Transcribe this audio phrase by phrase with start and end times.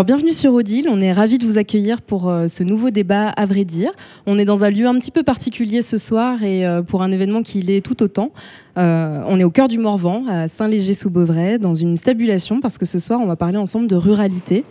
[0.00, 3.28] Alors bienvenue sur Odile, on est ravis de vous accueillir pour euh, ce nouveau débat
[3.28, 3.92] à vrai dire.
[4.24, 7.12] On est dans un lieu un petit peu particulier ce soir et euh, pour un
[7.12, 8.32] événement qui l'est tout autant.
[8.78, 12.98] Euh, on est au cœur du Morvan, à Saint-Léger-sous-Beauvrais, dans une stabulation parce que ce
[12.98, 14.64] soir on va parler ensemble de ruralité.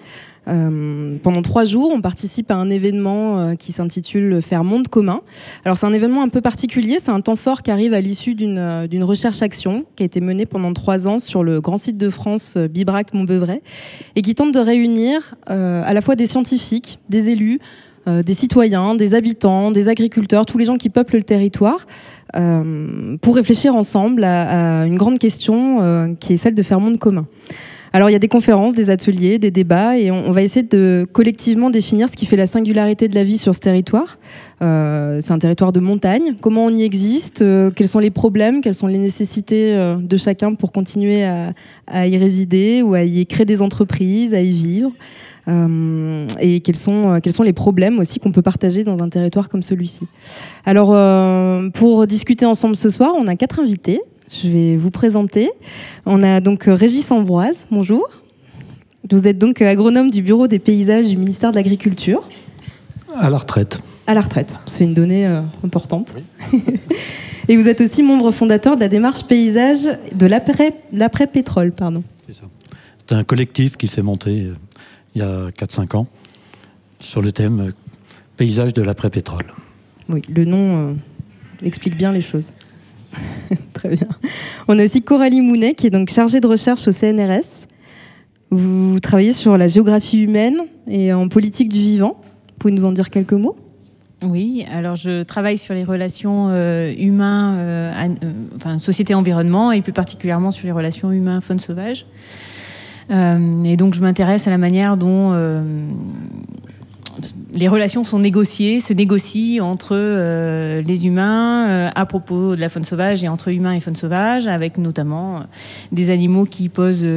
[0.49, 5.21] Euh, pendant trois jours, on participe à un événement euh, qui s'intitule Faire monde commun.
[5.65, 8.35] Alors c'est un événement un peu particulier, c'est un temps fort qui arrive à l'issue
[8.35, 12.09] d'une euh, recherche-action qui a été menée pendant trois ans sur le grand site de
[12.09, 13.61] France Bibrac Montbeuvray
[14.15, 17.59] et qui tente de réunir à la fois des scientifiques, des élus,
[18.07, 21.85] des citoyens, des habitants, des agriculteurs, tous les gens qui peuplent le territoire,
[23.21, 27.25] pour réfléchir ensemble à une grande question qui est celle de faire monde commun.
[27.91, 31.07] Alors il y a des conférences, des ateliers, des débats, et on, va essayer de
[31.11, 34.19] collectivement définir ce qui fait la singularité de la vie sur ce territoire.
[34.61, 36.35] Euh, c'est un territoire de montagne.
[36.39, 40.17] Comment on y existe euh, Quels sont les problèmes Quelles sont les nécessités euh, de
[40.17, 44.91] chacun pour continuer à, y résider ou à y créer des entreprises, à y vivre
[46.39, 49.63] et quels sont, quels sont les problèmes aussi qu'on peut partager dans un territoire comme
[49.63, 50.05] celui-ci.
[50.63, 50.89] Alors,
[51.71, 53.99] pour discuter ensemble ce soir, on a quatre invités.
[54.31, 55.49] Je vais vous présenter.
[56.05, 58.07] On a donc euh, Régis Ambroise, bonjour.
[59.09, 62.29] Vous êtes donc euh, agronome du Bureau des paysages du ministère de l'Agriculture.
[63.17, 63.81] À la retraite.
[64.05, 66.13] À la retraite, c'est une donnée euh, importante.
[67.47, 71.71] Et vous êtes aussi membre fondateur de la démarche paysage de l'après-pétrole.
[71.71, 72.03] pardon.
[72.27, 72.43] C'est ça.
[72.99, 74.51] C'est un collectif qui s'est monté
[75.15, 76.07] il y a 4-5 ans
[76.99, 77.73] sur le thème
[78.37, 79.45] paysage de l'après-pétrole.
[80.07, 80.95] Oui, le nom
[81.63, 82.53] explique bien les choses.
[83.73, 84.07] Très bien.
[84.67, 87.67] On a aussi Coralie Mounet, qui est donc chargée de recherche au CNRS.
[88.51, 90.57] Vous travaillez sur la géographie humaine
[90.87, 92.19] et en politique du vivant.
[92.19, 93.55] Vous pouvez nous en dire quelques mots?
[94.21, 97.93] Oui, alors je travaille sur les relations euh, humains, euh,
[98.23, 102.05] euh, enfin société-environnement, et plus particulièrement sur les relations humains-faune sauvage.
[103.09, 105.33] et donc je m'intéresse à la manière dont
[107.53, 112.69] les relations sont négociées, se négocient entre euh, les humains euh, à propos de la
[112.69, 115.39] faune sauvage et entre humains et faune sauvage, avec notamment euh,
[115.91, 117.07] des animaux qui posent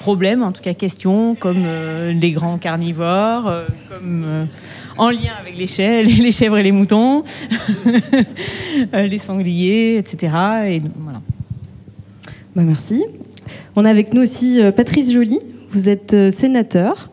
[0.00, 1.64] problème, en tout cas question, comme
[2.08, 3.52] les grands carnivores,
[4.96, 7.24] en lien avec les chèvres, les chèvres et les moutons,
[8.92, 10.32] les sangliers, etc.
[10.66, 11.20] Et voilà.
[12.56, 13.04] Bah merci.
[13.76, 15.40] On a avec nous aussi Patrice Joly.
[15.70, 17.10] Vous êtes sénateur.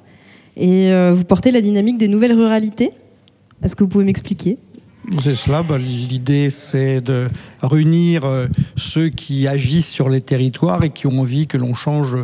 [0.61, 2.91] Et euh, vous portez la dynamique des nouvelles ruralités?
[3.63, 4.59] Est-ce que vous pouvez m'expliquer?
[5.19, 5.63] C'est cela.
[5.63, 7.29] Bah, l'idée, c'est de
[7.61, 12.17] réunir euh, ceux qui agissent sur les territoires et qui ont envie que l'on change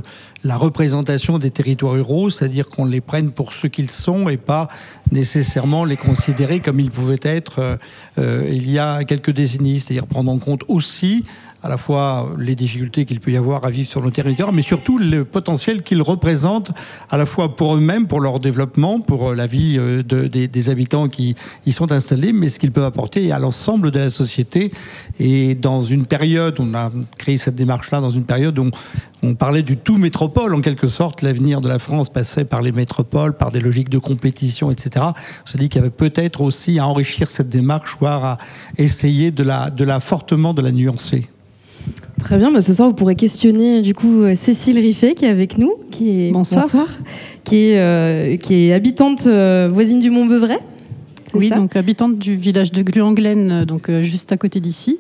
[0.44, 4.68] la représentation des territoires ruraux, c'est-à-dire qu'on les prenne pour ce qu'ils sont et pas
[5.12, 7.80] nécessairement les considérer comme ils pouvaient être
[8.18, 11.24] euh, il y a quelques décennies, c'est-à-dire prendre en compte aussi
[11.64, 14.62] à la fois les difficultés qu'il peut y avoir à vivre sur nos territoires, mais
[14.62, 16.72] surtout le potentiel qu'ils représentent
[17.10, 21.08] à la fois pour eux-mêmes, pour leur développement, pour la vie euh, de, des, habitants
[21.08, 24.72] qui y sont installés, mais ce qu'ils peuvent apporter à l'ensemble de la société.
[25.56, 28.70] Dans une période, on a créé cette démarche-là dans une période où
[29.24, 32.72] on, parlait du tout métropole, en quelque sorte, l'avenir de la France passait par les
[32.72, 35.06] métropoles, par des logiques de compétition, etc.
[35.08, 38.38] On s'est dit qu'il y avait peut-être aussi à enrichir cette démarche, voire à
[38.78, 41.28] essayer de la, de la fortement de la nuancer.
[42.20, 45.58] Très bien, mais ce soir vous pourrez questionner du coup Cécile Riffet qui est avec
[45.58, 46.68] nous, qui est bonsoir,
[47.44, 50.58] qui est euh, qui est habitante euh, voisine du Mont-Beuvray.
[51.34, 54.98] Oui, donc habitante du village de Gruanglen, euh, donc juste à côté d'ici.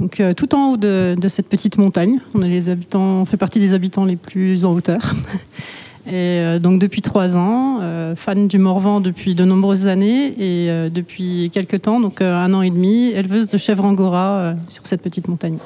[0.00, 3.60] Donc tout en haut de, cette petite montagne, on est les habitants, on fait partie
[3.60, 5.00] des habitants les plus en hauteur.
[6.10, 7.78] Et donc depuis trois ans,
[8.16, 12.70] fan du Morvan depuis de nombreuses années et depuis quelques temps, donc un an et
[12.70, 15.58] demi, éleveuse de chèvres angora sur cette petite montagne.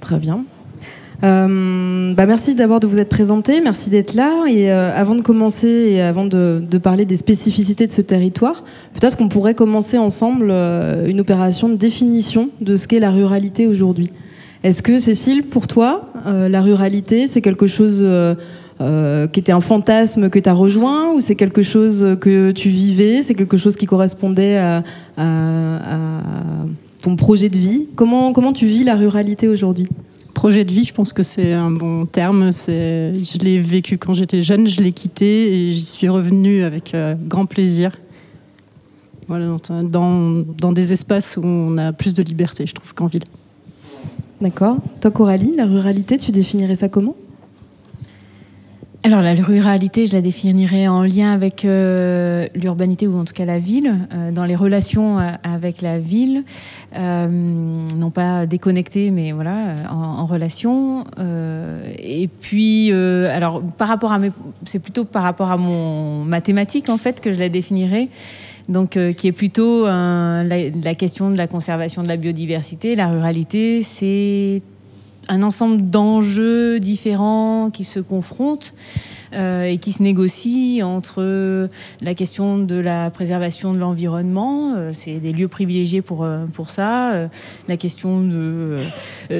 [0.00, 0.44] Très bien.
[1.22, 4.44] Euh, bah merci d'abord de vous être présenté, merci d'être là.
[4.48, 8.64] Et euh, avant de commencer et avant de, parler des spécificités de ce territoire,
[8.94, 13.66] peut-être qu'on pourrait commencer ensemble euh, une opération de définition de ce qu'est la ruralité
[13.66, 14.10] aujourd'hui.
[14.62, 18.06] Est-ce que Cécile, pour toi, la ruralité, c'est quelque chose
[18.78, 23.22] qui était un fantasme que tu as rejoint ou c'est quelque chose que tu vivais,
[23.22, 24.82] c'est quelque chose qui correspondait à,
[25.16, 26.22] à
[27.02, 27.86] ton projet de vie?
[27.96, 29.88] Comment, comment tu vis la ruralité aujourd'hui?
[30.34, 32.50] Projet de vie, je pense que c'est un bon terme.
[32.52, 37.14] Je l'ai vécu quand j'étais jeune, je l'ai quitté et j'y suis revenue avec euh,
[37.18, 37.98] grand plaisir.
[39.28, 43.22] Voilà, dans, dans, des espaces où on a plus de liberté, je trouve, qu'en ville.
[44.40, 44.78] D'accord.
[45.00, 47.14] Toi, Coralie, la ruralité, tu définirais ça comment?
[49.02, 53.46] Alors la ruralité, je la définirais en lien avec euh, l'urbanité ou en tout cas
[53.46, 56.44] la ville, euh, dans les relations euh, avec la ville,
[56.94, 61.04] non pas déconnectées mais voilà en, relation.
[61.98, 64.32] et puis alors par rapport à mes,
[64.64, 68.08] c'est plutôt par rapport à mon mathématique en fait que je la définirais.
[68.68, 72.94] Donc, qui est plutôt la, la question de la conservation de la biodiversité.
[72.94, 74.62] La ruralité, c'est
[75.28, 78.74] un ensemble d'enjeux différents qui se confrontent
[79.32, 81.68] euh, et qui se négocient entre
[82.00, 86.68] la question de la préservation de l'environnement, euh, c'est des lieux privilégiés pour, euh, pour
[86.68, 87.28] ça,
[87.68, 88.76] la question de,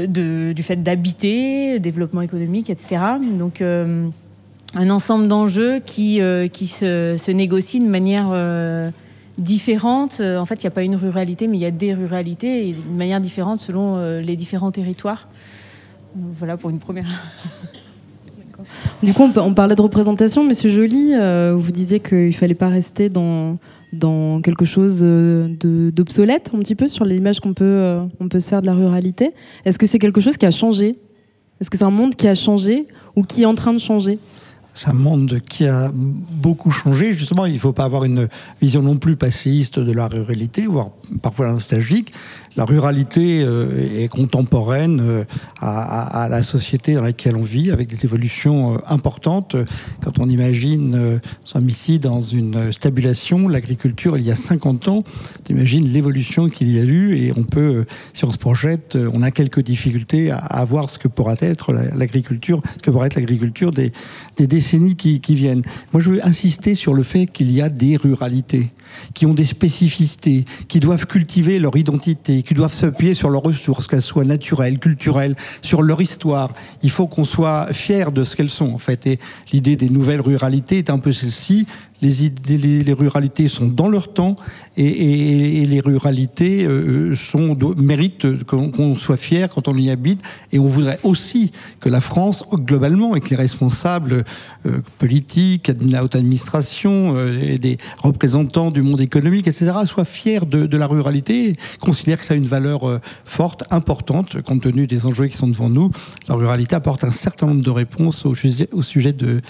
[0.06, 3.02] du fait d'habiter, développement économique, etc.
[3.38, 6.20] Donc un ensemble d'enjeux qui,
[6.52, 8.92] qui se, se, négocient de manière
[9.38, 10.20] différente.
[10.20, 12.72] En fait, il n'y a pas une ruralité, mais il y a des ruralités, et
[12.74, 15.26] de manière différente selon les différents territoires.
[16.14, 17.06] Voilà pour une première.
[19.02, 20.44] du coup, on, parlait de représentation.
[20.44, 23.58] Monsieur Joly, euh, vous disiez qu'il ne fallait pas rester dans,
[23.92, 25.48] dans quelque chose euh,
[25.92, 28.74] d'obsolète, un petit peu, sur l'image qu'on peut, euh, on peut se faire de la
[28.74, 29.32] ruralité.
[29.64, 30.96] Est-ce que c'est quelque chose qui a changé?
[31.60, 32.86] Est-ce que c'est un monde qui a changé
[33.16, 34.18] ou qui est en train de changer?
[34.72, 37.12] C'est un monde qui a beaucoup changé.
[37.12, 38.28] Justement, il ne faut pas avoir une
[38.62, 40.90] vision non plus passéiste de la ruralité, voire
[41.22, 42.12] parfois nostalgique
[42.60, 45.24] la ruralité euh, est contemporaine euh,
[45.62, 49.56] à, la société dans laquelle on vit, avec des évolutions euh, importantes.
[50.04, 55.04] Quand on imagine, nous sommes ici dans une stabulation, l'agriculture il y a 50 ans,
[55.48, 59.22] on imagine l'évolution qu'il y a eu et on peut, si on se projette, on
[59.22, 63.70] a quelques difficultés à, voir ce que pourra être l'agriculture, ce que pourra être l'agriculture
[63.70, 63.90] des,
[64.38, 65.62] décennies qui viennent.
[65.94, 68.70] Moi, je veux insister sur le fait qu'il y a des ruralités
[69.14, 73.86] qui ont des spécificités, qui doivent cultiver leur identité, qui doivent s'appuyer sur leurs ressources,
[73.86, 76.52] qu'elles soient naturelles, culturelles, sur leur histoire.
[76.82, 79.06] Il faut qu'on soit fier de ce qu'elles sont, en fait.
[79.06, 79.20] Et
[79.52, 81.68] l'idée des nouvelles ruralités est un peu celle-ci
[82.02, 84.36] les, les, ruralités sont dans leur temps
[84.76, 90.22] et, les ruralités euh, sont, méritent qu'on soit fier quand on y habite.
[90.52, 94.24] Et on voudrait aussi que la France, globalement, et que les responsables
[94.66, 100.04] euh, politiques, de la haute administration euh, et des représentants du monde économique, etc., soient
[100.04, 104.86] fiers de, la ruralité et considèrent que ça a une valeur forte, importante, compte tenu
[104.86, 105.90] des enjeux qui sont devant nous.
[106.28, 109.42] La ruralité apporte un certain nombre de réponses au sujet, au sujet, de,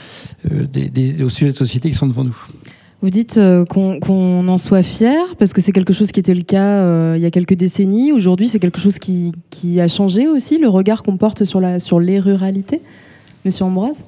[0.44, 2.39] des, au sujet de société qui sont devant nous.
[3.02, 6.42] Vous dites euh, qu'on en soit fier, parce que c'est quelque chose qui était le
[6.42, 8.12] cas euh, il y a quelques décennies.
[8.12, 9.32] Aujourd'hui, c'est quelque chose qui,
[9.80, 11.60] a changé aussi, le regard qu'on porte sur,
[12.00, 12.82] les ruralités.
[13.46, 14.04] Monsieur Ambroise?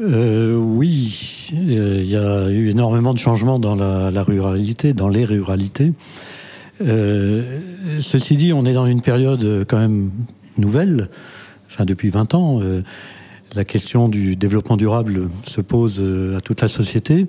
[0.00, 5.92] Euh, Oui, il y a eu énormément de changements dans la, ruralité, dans les ruralités.
[6.80, 10.10] ceci dit, on est dans une période quand même
[10.58, 11.08] nouvelle,
[11.68, 12.60] enfin depuis 20 ans
[13.54, 17.26] la question du développement durable se pose euh, à toute la société.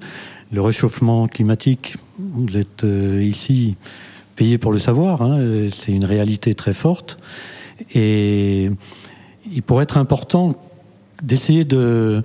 [0.52, 3.76] Le réchauffement climatique, vous êtes euh, ici
[4.36, 7.20] payé pour le savoir, hein, c'est une réalité très forte.
[7.94, 8.70] Et
[9.52, 10.56] il pourrait être important
[11.22, 12.24] d'essayer de,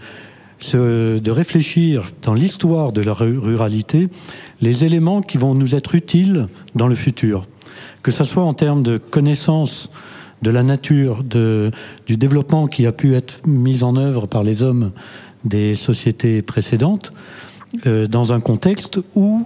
[0.72, 4.08] de réfléchir dans l'histoire de la ruralité
[4.62, 7.46] les éléments qui vont nous être utiles dans le futur.
[8.02, 9.90] Que ce soit en termes de connaissances
[10.42, 14.92] de la nature, du développement qui a pu être mis en œuvre par les hommes
[15.44, 17.12] des sociétés précédentes,
[17.86, 19.44] euh, dans un contexte où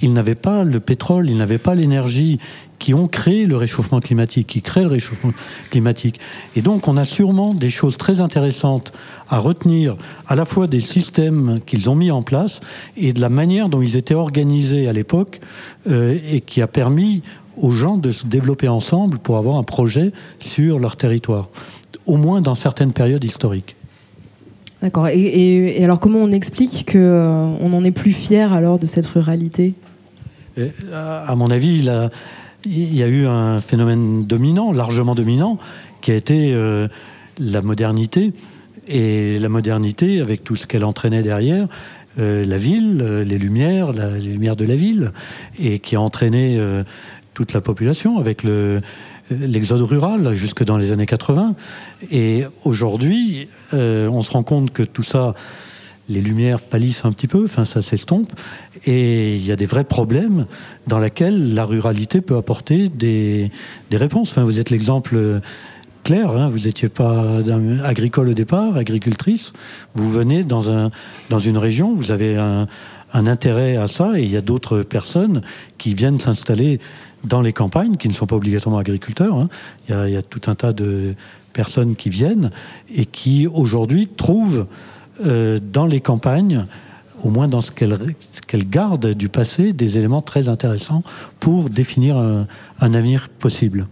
[0.00, 2.40] ils n'avaient pas le pétrole, ils n'avaient pas l'énergie
[2.80, 5.32] qui ont créé le réchauffement climatique, qui créent le réchauffement
[5.70, 6.18] climatique.
[6.56, 8.92] Et donc on a sûrement des choses très intéressantes
[9.28, 12.60] à retenir, à la fois des systèmes qu'ils ont mis en place
[12.96, 15.40] et de la manière dont ils étaient organisés à l'époque,
[15.86, 17.22] euh, et qui a permis
[17.56, 21.48] aux gens de se développer ensemble pour avoir un projet sur leur territoire,
[22.06, 23.76] au moins dans certaines périodes historiques.
[24.82, 25.08] D'accord.
[25.08, 29.74] Et, alors, comment on explique qu'on euh, n'en est plus fier alors de cette ruralité?
[30.92, 32.10] À mon avis, il, a,
[32.64, 35.58] il, y a eu un phénomène dominant, largement dominant,
[36.00, 36.88] qui a été euh,
[37.38, 38.32] la modernité.
[38.88, 41.68] Et la modernité, avec tout ce qu'elle entraînait derrière,
[42.18, 45.12] euh, la ville, les lumières, les lumières de la ville,
[45.60, 46.60] et qui a entraîné
[47.34, 48.80] toute la population avec le,
[49.30, 51.54] l'exode rural jusque dans les années 80.
[52.10, 55.34] Et aujourd'hui, euh, on se rend compte que tout ça,
[56.08, 58.32] les lumières pâlissent un petit peu, enfin ça s'estompe,
[58.86, 60.46] et il y a des vrais problèmes
[60.86, 63.50] dans lesquels la ruralité peut apporter des,
[63.90, 64.32] des réponses.
[64.32, 65.40] Enfin, vous êtes l'exemple
[66.02, 67.38] clair, hein, vous n'étiez pas
[67.84, 69.52] agricole au départ, agricultrice,
[69.94, 70.90] vous venez dans, un,
[71.30, 72.66] dans une région, vous avez un,
[73.12, 75.42] un intérêt à ça, et il y a d'autres personnes
[75.78, 76.80] qui viennent s'installer
[77.24, 79.36] dans les campagnes, qui ne sont pas obligatoirement agriculteurs.
[79.36, 79.48] Hein.
[79.88, 81.14] Il, y a, tout un tas de
[81.52, 82.50] personnes qui viennent
[82.94, 84.66] et qui aujourd'hui trouvent
[85.24, 86.66] euh, dans les campagnes,
[87.22, 91.02] au moins dans ce qu'elles gardent du passé, des éléments très intéressants
[91.38, 92.46] pour définir un,
[92.80, 93.86] avenir possible.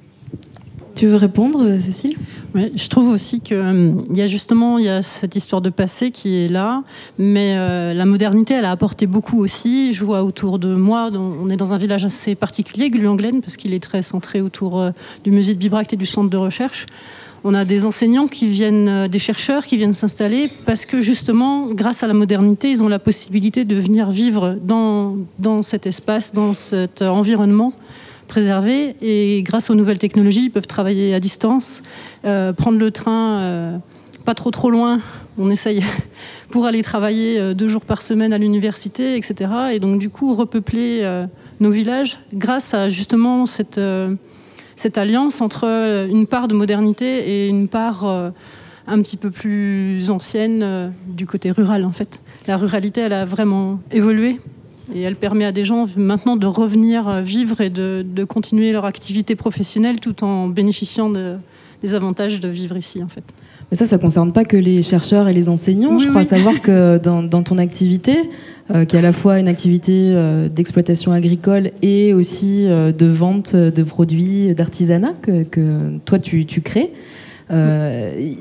[0.95, 2.17] Tu veux répondre, Cécile?
[2.55, 6.11] Oui, Je trouve aussi qu'il euh, y a justement y a cette histoire de passé
[6.11, 6.83] qui est là,
[7.19, 9.93] mais euh, la modernité, elle a apporté beaucoup aussi.
[9.93, 13.73] Je vois autour de moi, on est dans un village assez particulier, Gulanglen, parce qu'il
[13.73, 14.91] est très centré autour
[15.25, 16.87] du musée de Bibracte et du centre de recherche.
[17.43, 21.69] On a des enseignants qui viennent, euh, des chercheurs qui viennent s'installer parce que justement,
[21.69, 26.35] grâce à la modernité, ils ont la possibilité de venir vivre dans, dans cet espace,
[26.35, 27.73] dans cet environnement
[28.31, 28.97] préservé.
[29.03, 31.83] Et grâce aux nouvelles technologies, ils peuvent travailler à distance,
[32.25, 33.77] euh, prendre le train euh,
[34.25, 35.01] pas trop trop loin.
[35.37, 35.83] On essaye
[36.51, 39.51] pour aller travailler deux jours par semaine à l'université, etc.
[39.73, 41.25] Et donc du coup, repeupler
[41.61, 43.81] nos villages grâce à justement cette
[44.81, 48.31] cette alliance entre euh, une part de modernité et une part euh,
[48.87, 52.19] un petit peu plus ancienne euh, du côté rural en fait.
[52.47, 54.41] La ruralité, elle a vraiment évolué
[54.95, 59.35] et elle permet à des gens maintenant de revenir vivre et de, continuer leur activité
[59.35, 61.11] professionnelle tout en bénéficiant
[61.83, 63.25] des avantages de vivre ici en fait.
[63.71, 65.99] Mais ça, ça ne concerne pas que les chercheurs et les enseignants.
[65.99, 68.17] je crois savoir que dans, ton activité,
[68.75, 73.07] euh, qui est à la fois une activité euh, d'exploitation agricole et aussi euh, de
[73.07, 76.93] vente de produits d'artisanat que, toi tu, crées,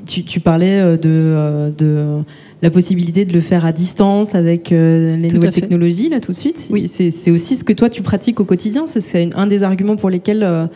[0.06, 2.22] tu, parlais de, de,
[2.62, 6.68] la possibilité de le faire à distance avec les nouvelles technologies, là tout de suite.
[6.70, 6.88] Oui.
[6.88, 8.86] C'est aussi ce que toi tu pratiques au quotidien.
[8.86, 10.68] C'est un des arguments pour lesquels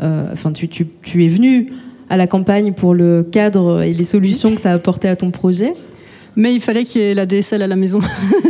[0.00, 1.72] enfin, tu, tu es venu
[2.10, 5.30] à la campagne pour le cadre et les solutions que ça a apporté à ton
[5.30, 5.74] projet.
[6.36, 8.00] Mais il fallait qu'il y ait la DSL à la maison.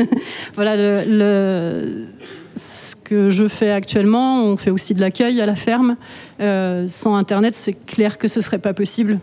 [0.55, 2.07] voilà, le,
[2.55, 5.97] ce que je fais actuellement, on fait aussi de l'accueil à la ferme.
[6.41, 9.19] Euh, sans Internet, c'est clair que ce ne serait pas possible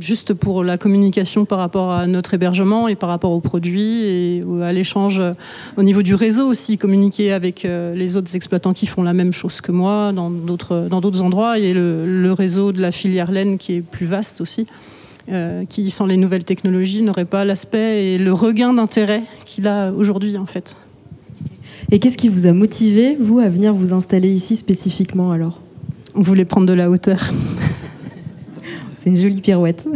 [0.00, 4.44] juste pour la communication par rapport à notre hébergement et par rapport aux produits et
[4.62, 5.32] à l'échange euh,
[5.76, 9.32] au niveau du réseau aussi, communiquer avec euh, les autres exploitants qui font la même
[9.32, 13.58] chose que moi dans d'autres, dans d'autres endroits et le, réseau de la filière laine
[13.58, 14.66] qui est plus vaste aussi.
[15.30, 19.92] Euh, qui, sans les nouvelles technologies, n'aurait pas l'aspect et le regain d'intérêt qu'il a
[19.92, 20.76] aujourd'hui, en fait.
[21.92, 25.60] Et qu'est-ce qui vous a motivé, vous, à venir vous installer ici spécifiquement alors?
[26.14, 27.30] On voulait prendre de la hauteur.
[29.00, 29.86] C'est une jolie pirouette.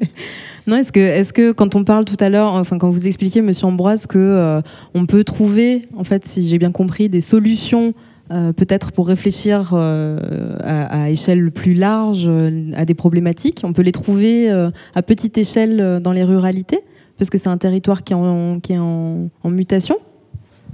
[0.66, 3.40] non, est-ce que, est que quand on parle tout à l'heure, enfin quand vous expliquez,
[3.40, 4.60] Monsieur Ambroise, que euh,
[4.92, 7.94] on peut trouver, en fait, si j'ai bien compris, des solutions
[8.30, 12.30] euh, peut-être pour réfléchir euh, à, échelle plus large
[12.74, 16.80] à des problématiques, on peut les trouver à petite échelle dans les ruralités,
[17.16, 19.96] parce que c'est un territoire qui est en mutation,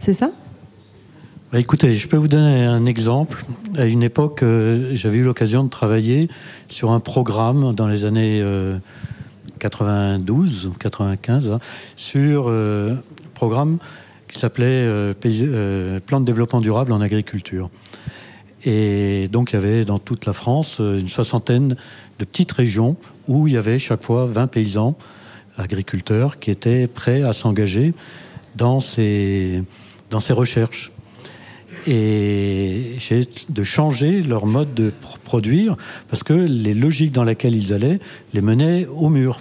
[0.00, 0.32] c'est ça?
[1.50, 3.42] Bah, écoutez, je peux vous donner un exemple.
[3.74, 6.28] À une époque, euh, j'avais eu l'occasion de travailler
[6.68, 8.44] sur un programme dans les années
[9.58, 11.58] 92 ou 95
[11.96, 13.78] sur euh, un programme
[14.28, 17.70] qui s'appelait euh, Plan de développement durable en agriculture.
[18.66, 21.76] Et donc, il y avait dans toute la France une soixantaine
[22.18, 24.98] de petites régions où il y avait chaque fois 20 paysans
[25.56, 27.94] agriculteurs qui étaient prêts à s'engager
[28.54, 29.62] dans ces,
[30.10, 30.92] dans ces recherches
[31.88, 32.98] et
[33.48, 34.92] de changer leur mode de
[35.24, 35.76] produire
[36.10, 37.98] parce que les logiques dans lesquelles ils allaient
[38.34, 39.40] les menaient au mur.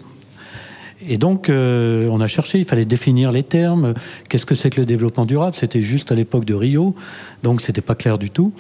[1.05, 3.93] Et donc, euh, on a cherché, il fallait définir les termes.
[4.29, 5.55] Qu'est-ce que c'est que le développement durable?
[5.55, 6.95] C'était juste à l'époque de Rio,
[7.43, 8.51] donc c'était pas clair du tout.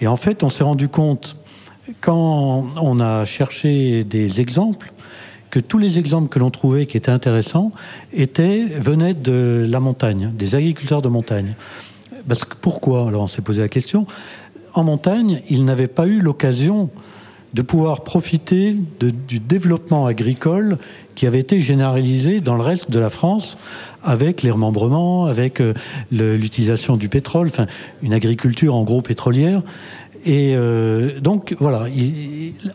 [0.00, 1.36] Et en fait, on s'est rendu compte,
[2.00, 4.92] quand on a cherché des exemples,
[5.50, 7.72] que tous les exemples que l'on trouvait qui étaient intéressants
[8.12, 11.54] étaient, venaient de la montagne, des agriculteurs de montagne.
[12.30, 14.06] Parce que pourquoi Alors on s'est posé la question?
[14.74, 16.88] En montagne, ils n'avaient pas eu l'occasion
[17.54, 20.78] de pouvoir profiter du développement agricole
[21.16, 23.58] qui avait été généralisé dans le reste de la France
[24.04, 25.74] avec les remembrements, avec euh,
[26.12, 27.66] l'utilisation du pétrole, enfin
[28.00, 29.62] une agriculture en gros pétrolière.
[30.24, 31.86] Et euh, donc voilà,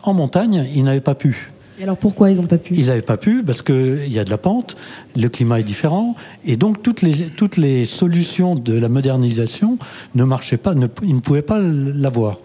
[0.02, 1.50] en montagne, ils n'avaient pas pu.
[1.78, 2.74] Et alors pourquoi ils n'ont pas pu?
[2.74, 4.76] Ils n'avaient pas pu parce qu'il y a de la pente,
[5.14, 9.78] le climat est différent, et donc toutes les, toutes les solutions de la modernisation
[10.14, 12.38] ne marchaient pas, ils ne pouvaient pas l'avoir.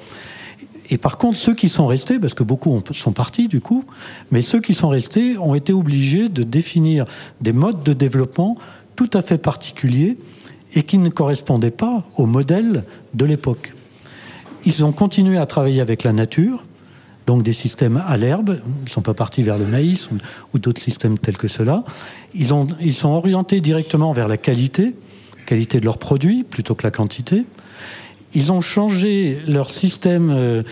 [0.90, 3.86] Et par contre, ceux qui sont restés, parce que beaucoup sont partis du coup,
[4.30, 7.06] mais ceux qui sont restés ont été obligés de définir
[7.40, 8.58] des modes de développement
[8.98, 10.18] tout à fait particuliers
[10.74, 12.84] et qui ne correspondaient pas au modèle
[13.14, 13.74] de l'époque.
[14.66, 16.66] Ils ont continué à travailler avec la nature,
[17.32, 20.10] donc des systèmes à l'herbe, ils ne sont pas partis vers le maïs
[20.54, 21.86] ou, d'autres systèmes tels que cela.
[22.34, 24.96] Ils, ont, ils sont orientés directement vers la qualité,
[25.46, 27.46] qualité de leurs produits plutôt que la quantité.
[28.34, 30.64] Ils ont changé leur système euh,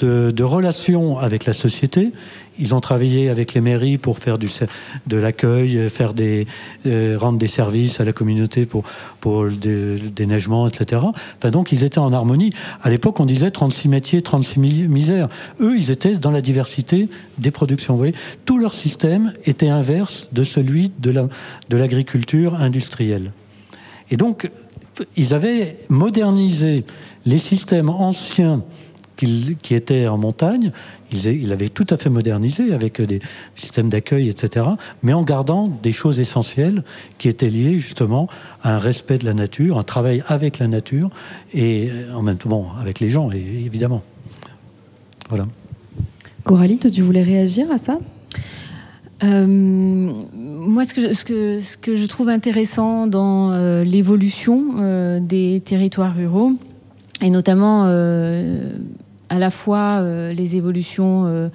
[0.00, 2.10] de, de relations avec la société.
[2.58, 6.46] Ils ont travaillé avec les mairies pour faire de l'accueil, faire des,
[6.86, 8.84] euh, rendre des services à la communauté pour,
[9.20, 11.02] pour le déneigement, etc.
[11.36, 12.52] Enfin, donc, ils étaient en harmonie.
[12.82, 15.28] À l'époque, on disait 36 métiers, 36 misères.
[15.60, 17.94] Eux, ils étaient dans la diversité des productions.
[17.94, 21.10] Vous voyez, tout leur système était inverse de celui de
[21.70, 23.32] l'agriculture la, de industrielle.
[24.10, 24.50] Et donc,
[25.16, 26.84] ils avaient modernisé
[27.24, 28.62] les systèmes anciens
[29.16, 30.72] qui étaient en montagne,
[31.12, 33.20] ils, avaient tout à fait modernisé avec des
[33.54, 34.66] systèmes d'accueil, etc.,
[35.02, 36.82] mais en gardant des choses essentielles
[37.18, 38.28] qui étaient liées justement
[38.62, 41.10] à un respect de la nature, un travail avec la nature
[41.54, 44.02] et en même temps avec les gens, évidemment.
[45.28, 45.46] Voilà.
[46.44, 47.98] Coralie, toi, tu voulais réagir à ça?
[49.24, 54.76] Euh, moi, ce que, je, ce, que, ce que, je, trouve intéressant dans euh, l'évolution
[54.78, 56.52] euh, des territoires ruraux,
[57.20, 57.86] et notamment
[59.28, 61.48] à la fois euh, les évolutions euh,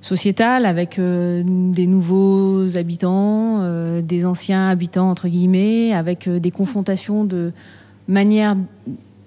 [0.00, 3.62] sociétales avec euh, des nouveaux habitants,
[4.02, 7.52] des anciens habitants entre guillemets, avec des confrontations de
[8.08, 8.56] manières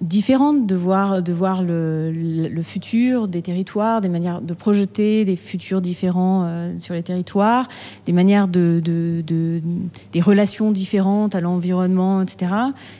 [0.01, 5.35] différentes de voir, de voir le, le, futur des territoires, des manières de projeter des
[5.35, 7.67] futurs différents sur les territoires,
[8.05, 9.61] des manières de, de, de
[10.13, 12.53] des relations différentes à l'environnement, etc.,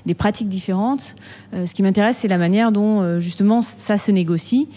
[0.05, 1.15] des pratiques différentes.
[1.53, 4.67] ce qui m'intéresse, c'est la manière dont justement ça se négocie.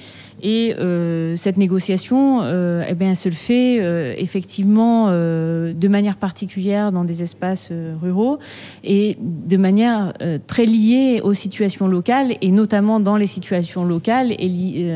[0.43, 6.91] Et euh, cette négociation, euh, eh bien, se le fait euh, effectivement de manière particulière
[6.91, 7.71] dans des espaces
[8.01, 8.39] ruraux
[8.83, 10.13] et de manière
[10.47, 14.93] très liée aux situations locales et notamment dans les situations locales et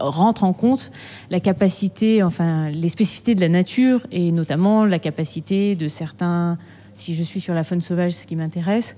[0.00, 0.90] rentre en compte
[1.30, 6.58] la capacité, enfin les spécificités de la nature et notamment la capacité de certains
[6.98, 8.96] si je suis sur la faune sauvage, ce qui m'intéresse,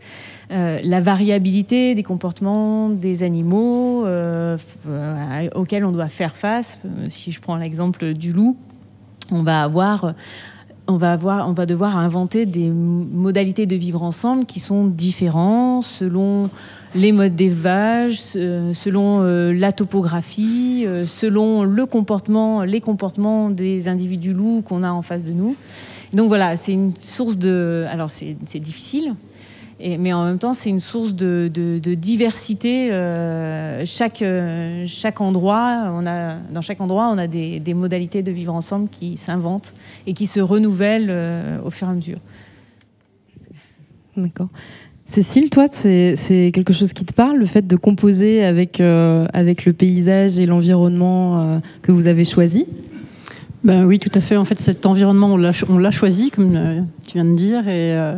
[0.50, 4.57] euh, la variabilité des comportements des animaux euh,
[5.54, 6.80] auxquels on doit faire face.
[6.85, 8.57] Euh, si je prends l'exemple du loup,
[9.30, 9.69] on va
[10.87, 15.83] on va, avoir, on va devoir inventer des modalités de vivre ensemble qui sont différents
[15.83, 16.50] selon
[16.97, 24.83] les modes d'élevage, selon la topographie, selon le comportement, les comportements des individus loups qu'on
[24.83, 25.54] a en face de nous.
[26.13, 27.87] Donc voilà, c'est une source de.
[27.89, 29.15] Alors c'est difficile,
[29.99, 31.49] mais en même temps, c'est une source de,
[31.95, 32.93] diversité.
[32.93, 34.23] Euh, chaque,
[34.87, 39.17] chaque endroit, on a, dans chaque endroit, on a des, modalités de vivre ensemble qui
[39.17, 39.75] s'inventent
[40.07, 42.19] et qui se renouvellent euh, au fur et à mesure.
[44.17, 44.49] D'accord.
[45.07, 49.65] Cécile, toi, c'est quelque chose qui te parle, le fait de composer avec, euh, avec
[49.65, 52.67] le paysage et l'environnement que vous avez choisi?
[53.63, 54.37] Ben oui, tout à fait.
[54.37, 57.69] En fait, cet environnement, on l'a choisi, comme euh, tu viens de dire.
[57.69, 58.13] Et euh,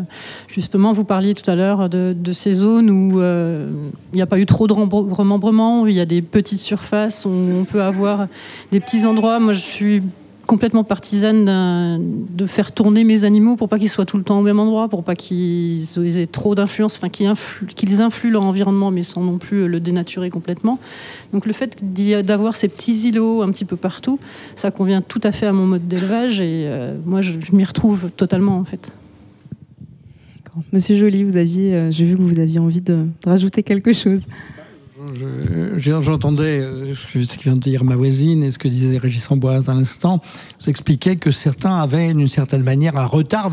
[0.47, 3.69] justement, vous parliez tout à l'heure de, ces zones où euh,
[4.13, 7.31] il n'y a pas eu trop de remembrement, il y a des petites surfaces, où
[7.31, 8.29] on peut avoir
[8.71, 9.41] des petits endroits.
[9.41, 10.03] Moi, je suis
[10.47, 11.99] complètement partisane
[12.31, 14.89] de faire tourner mes animaux pour pas qu'ils soient tout le temps au même endroit,
[14.89, 15.87] pour pas qu'ils
[16.19, 20.79] aient trop d'influence, enfin qu'ils influent, leur environnement, mais sans non plus le dénaturer complètement.
[21.33, 21.83] Donc le fait
[22.25, 24.19] d'avoir ces petits îlots un petit peu partout,
[24.55, 28.11] ça convient tout à fait à mon mode d'élevage et euh, moi je, m'y retrouve
[28.17, 28.93] totalement en fait.
[30.73, 34.27] Monsieur Joly, vous aviez, euh, j'ai vu que vous aviez envie de rajouter quelque chose.
[35.77, 39.69] J'entendais euh, ce que vient de dire ma voisine et ce que disait Régis Amboise
[39.69, 40.21] à l'instant.
[40.61, 43.51] Vous expliquait que certains avaient, d'une certaine manière, un retard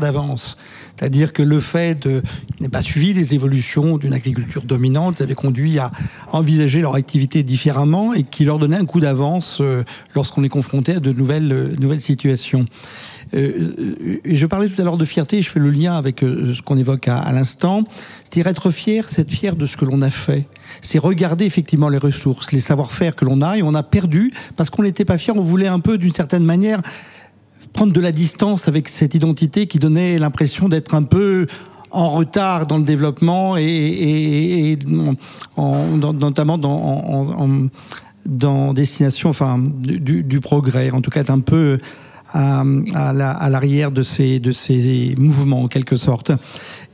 [0.00, 0.56] d'avance.
[0.96, 2.22] C'est-à-dire que le fait de
[2.60, 5.90] n'aient pas suivi les évolutions d'une agriculture dominante avait conduit à
[6.30, 10.94] envisager leur activité différemment et qui leur donnait un coup d'avance euh, lorsqu'on est confronté
[10.94, 12.64] à de nouvelles, euh, nouvelles situations.
[13.32, 17.08] Je parlais tout à l'heure de fierté, je fais le lien avec ce qu'on évoque
[17.08, 17.84] à, l'instant.
[18.24, 20.46] C'est-à-dire être fier, c'est être fier de ce que l'on a fait.
[20.80, 24.70] C'est regarder effectivement les ressources, les savoir-faire que l'on a, et on a perdu parce
[24.70, 26.82] qu'on n'était pas fier, on voulait un peu d'une certaine manière
[27.72, 31.46] prendre de la distance avec cette identité qui donnait l'impression d'être un peu
[31.90, 34.78] en retard dans le développement et,
[35.56, 37.68] notamment dans,
[38.26, 40.90] dans destination enfin du, du, progrès.
[40.90, 41.78] En tout cas un peu
[42.32, 46.32] à, à l'arrière de ces, de ces mouvements en quelque sorte.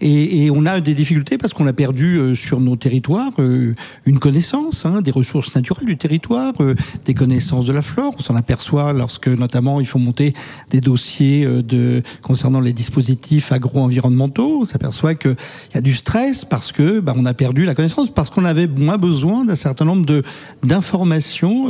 [0.01, 3.75] Et, et on a des difficultés parce qu'on a perdu euh, sur nos territoires euh,
[4.07, 8.15] une connaissance hein, des ressources naturelles du territoire, euh, des connaissances de la flore.
[8.19, 10.35] On s'en aperçoit lorsque notamment il faut monter
[10.71, 14.61] des dossiers de, concernant les dispositifs agro-environnementaux.
[14.63, 15.37] On s'aperçoit qu'il
[15.75, 18.67] y a du stress parce que bah, on a perdu la connaissance, parce qu'on avait
[18.67, 20.23] moins besoin d'un certain nombre de
[20.63, 21.69] d'informations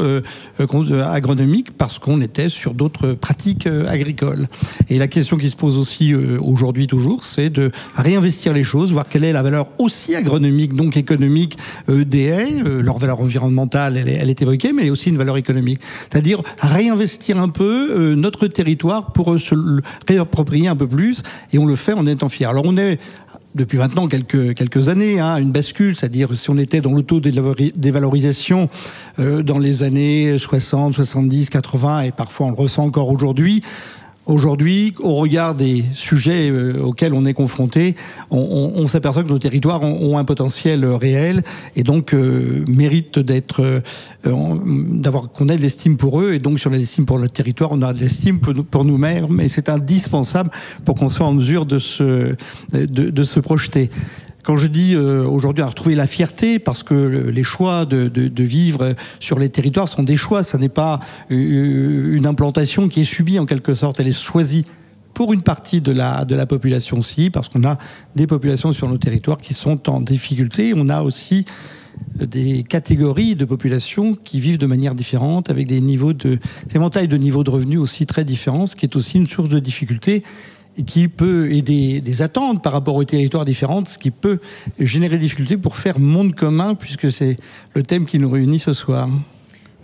[0.58, 4.48] agronomiques parce qu'on était sur d'autres pratiques agricoles.
[4.88, 8.92] Et la question qui se pose aussi aujourd'hui toujours, c'est de rien réinvestir les choses,
[8.92, 11.56] voir quelle est la valeur aussi agronomique, donc économique
[11.88, 12.62] des haies.
[12.62, 15.80] leur valeur environnementale, elle est, elle est évoquée, mais aussi une valeur économique.
[16.10, 19.54] C'est-à-dire réinvestir un peu notre territoire pour se
[20.08, 22.50] réapproprier un peu plus, et on le fait en étant fier.
[22.50, 22.98] Alors on est
[23.54, 28.68] depuis maintenant quelques, années, hein, une bascule, c'est-à-dire si on était dans l'auto-dévalorisation
[29.18, 33.62] euh, dans les années 60, 70, 80, et parfois on le ressent encore aujourd'hui,
[34.28, 37.94] Aujourd'hui, au regard des sujets euh, auxquels on est confronté,
[38.30, 41.42] on, s'aperçoit que nos territoires ont, un potentiel réel
[41.76, 43.80] et donc euh, méritent d'être, euh,
[44.26, 47.80] d'avoir qu'on ait de l'estime pour eux et donc sur l'estime pour le territoire, on
[47.80, 50.50] a de l'estime pour, nous-mêmes et c'est indispensable
[50.84, 52.34] pour qu'on soit en mesure de se,
[52.74, 53.88] de se projeter.
[54.48, 58.94] Quand je dis euh, aujourd'hui à retrouver la fierté, parce que les choix de, vivre
[59.20, 63.38] sur les territoires sont des choix, ça n'est pas euh, une implantation qui est subie
[63.38, 64.64] en quelque sorte, elle est choisie
[65.12, 67.76] pour une partie de la, population aussi, parce qu'on a
[68.16, 70.72] des populations sur nos territoires qui sont en difficulté.
[70.74, 71.44] On a aussi
[72.18, 76.38] des catégories de populations qui vivent de manière différente, avec des niveaux de,
[76.72, 80.22] de niveaux de revenus aussi très différents, ce qui est aussi une source de difficulté
[80.86, 84.38] qui peut aider des attentes par rapport aux territoires différents, ce qui peut
[84.78, 87.36] générer des difficultés pour faire monde commun, puisque c'est
[87.74, 89.08] le thème qui nous réunit ce soir.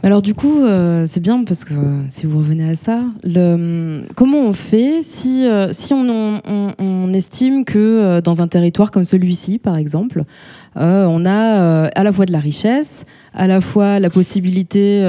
[0.04, 4.04] Alors du coup, euh, c'est bien parce que euh, si vous revenez à ça, le,
[4.14, 10.24] comment on fait si, euh, on, estime que dans un territoire comme celui-ci, par exemple,
[10.76, 15.00] on a à la fois de la richesse, à la fois la possibilité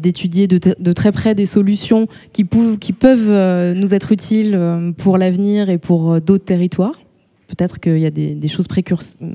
[0.00, 6.20] d'étudier de, très près des solutions qui, peuvent nous être utiles pour l'avenir et pour
[6.20, 7.00] d'autres territoires.
[7.48, 8.66] Peut-être qu'il y a des, choses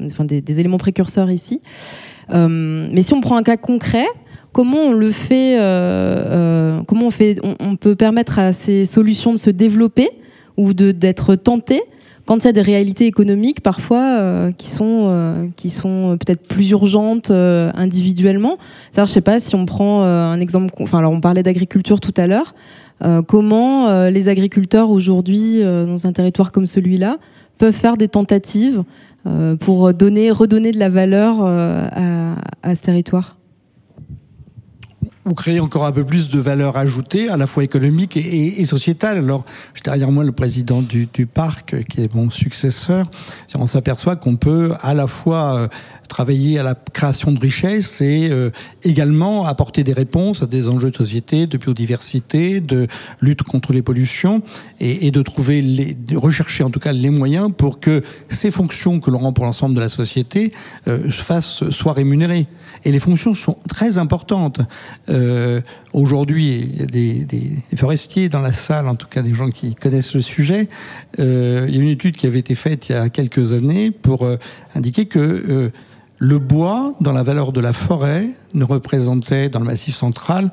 [0.06, 1.62] enfin des, des, éléments précurseurs ici.
[2.30, 4.06] mais si on prend un cas concret,
[4.58, 9.32] comment on le fait, euh, euh, comment on, fait on, peut permettre à ces solutions
[9.32, 10.10] de se développer
[10.58, 11.84] ou d'être tentées
[12.26, 17.30] quand il y a des réalités économiques parfois euh, qui sont, sont peut-être plus urgentes
[17.30, 18.58] individuellement.
[18.96, 22.16] Je ne sais pas si on prend un exemple, enfin alors on parlait d'agriculture tout
[22.18, 22.56] à l'heure,
[23.28, 27.20] comment les agriculteurs aujourd'hui dans un territoire comme celui-là
[27.60, 28.84] peuvent faire des tentatives
[29.60, 33.38] pour donner, redonner de la valeur à ce territoire?
[35.28, 39.18] Vous créez encore un peu plus de valeur ajoutée, à la fois économique et, sociétale.
[39.18, 43.10] Alors, j'ai derrière moi le président du, du, parc, qui est mon successeur.
[43.56, 45.68] On s'aperçoit qu'on peut à la fois euh,
[46.08, 48.52] travailler à la création de richesses et euh,
[48.84, 52.88] également apporter des réponses à des enjeux de société, de biodiversité, de
[53.22, 54.42] lutte contre les pollutions,
[54.80, 58.52] et, et de trouver, les, de rechercher en tout cas les moyens pour que ces
[58.52, 60.52] fonctions que l'on rend pour l'ensemble de la société
[60.88, 62.48] euh, fassent, soient rémunérées.
[62.86, 64.60] Et les fonctions sont très importantes.
[65.10, 65.62] Euh,
[65.98, 69.50] Aujourd'hui, il y a des, des, forestiers dans la salle, en tout cas des gens
[69.50, 70.70] qui connaissent le sujet.
[71.18, 73.90] Euh, il y a une étude qui avait été faite il y a quelques années
[73.90, 74.38] pour euh,
[74.76, 75.72] indiquer que euh,
[76.20, 80.52] le bois, dans la valeur de la forêt, ne représentait dans le massif central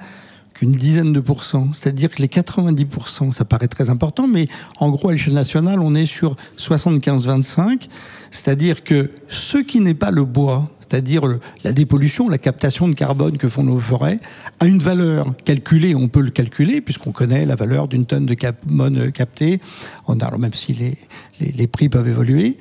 [0.53, 1.73] qu'une dizaine de pourcents.
[1.73, 4.47] C'est-à-dire que les 90%, ça paraît très important, mais
[4.79, 7.89] en gros, à l'échelle nationale, on est sur 75-25.
[8.31, 11.23] C'est-à-dire que ce qui n'est pas le bois, c'est-à-dire
[11.65, 14.21] la dépollution, la captation de carbone que font nos forêts,
[14.61, 18.35] a une valeur calculée, on peut le calculer, puisqu'on connaît la valeur d'une tonne de
[18.35, 19.61] carbone captée,
[20.09, 20.97] même si
[21.41, 22.59] les prix peuvent évoluer,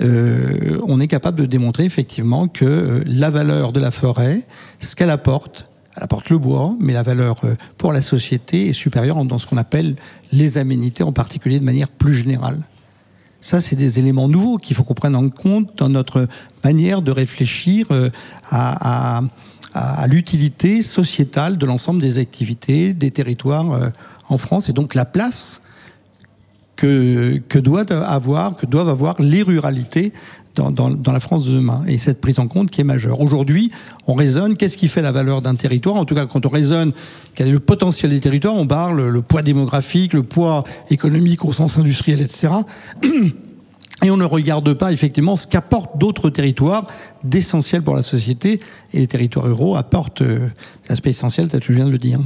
[0.00, 4.42] euh, on est capable de démontrer effectivement que euh, la valeur de la forêt,
[4.80, 8.72] ce qu'elle apporte, elle apporte le bois, mais la valeur euh, pour la société est
[8.72, 9.94] supérieure dans ce qu'on appelle
[10.32, 12.58] les aménités, en particulier de manière plus générale.
[13.40, 16.26] Ça, c'est des éléments nouveaux qu'il faut qu'on prenne en compte dans notre
[16.64, 17.86] manière de réfléchir
[18.50, 19.20] à,
[19.74, 23.92] à l'utilité sociétale de l'ensemble des activités, des territoires
[24.30, 25.60] en France, et donc la place
[26.76, 30.12] que, doivent avoir, que doivent avoir les ruralités
[30.54, 31.82] dans, dans, la France de demain.
[31.88, 33.20] Et cette prise en compte qui est majeure.
[33.20, 33.70] Aujourd'hui,
[34.06, 36.92] on raisonne, qu'est-ce qui fait la valeur d'un territoire En tout cas, quand on raisonne,
[37.34, 41.52] quel est le potentiel des territoires On parle le poids démographique, le poids économique au
[41.52, 42.50] sens industriel, etc.
[44.02, 46.84] Et on ne regarde pas effectivement ce qu'apportent d'autres territoires
[47.22, 48.60] d'essentiel pour la société.
[48.92, 50.48] Et les territoires ruraux apportent euh,
[50.88, 52.20] l'aspect essentiel, je viens de le dire.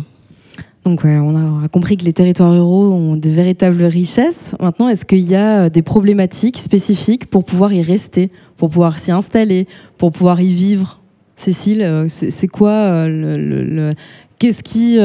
[0.84, 4.54] Donc on a compris que les territoires ruraux ont de véritables richesses.
[4.60, 8.98] Maintenant, est-ce qu'il y a euh, des problématiques spécifiques pour pouvoir y rester, pour pouvoir
[8.98, 9.66] s'y installer,
[9.98, 11.00] pour pouvoir y vivre?
[11.36, 13.94] Cécile, euh, c'est quoi euh, le,
[14.38, 14.98] qu'est-ce qui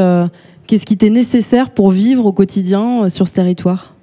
[0.68, 3.94] qu'est-ce qui t'est nécessaire pour vivre au quotidien sur ce territoire?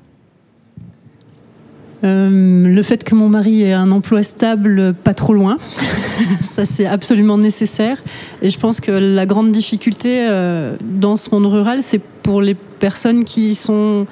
[2.02, 5.58] Euh, le fait que mon mari ait un emploi stable pas trop loin,
[6.42, 8.00] ça c'est absolument nécessaire.
[8.42, 12.54] Et je pense que la grande difficulté euh, dans ce monde rural, c'est pour les
[12.54, 14.06] personnes qui sont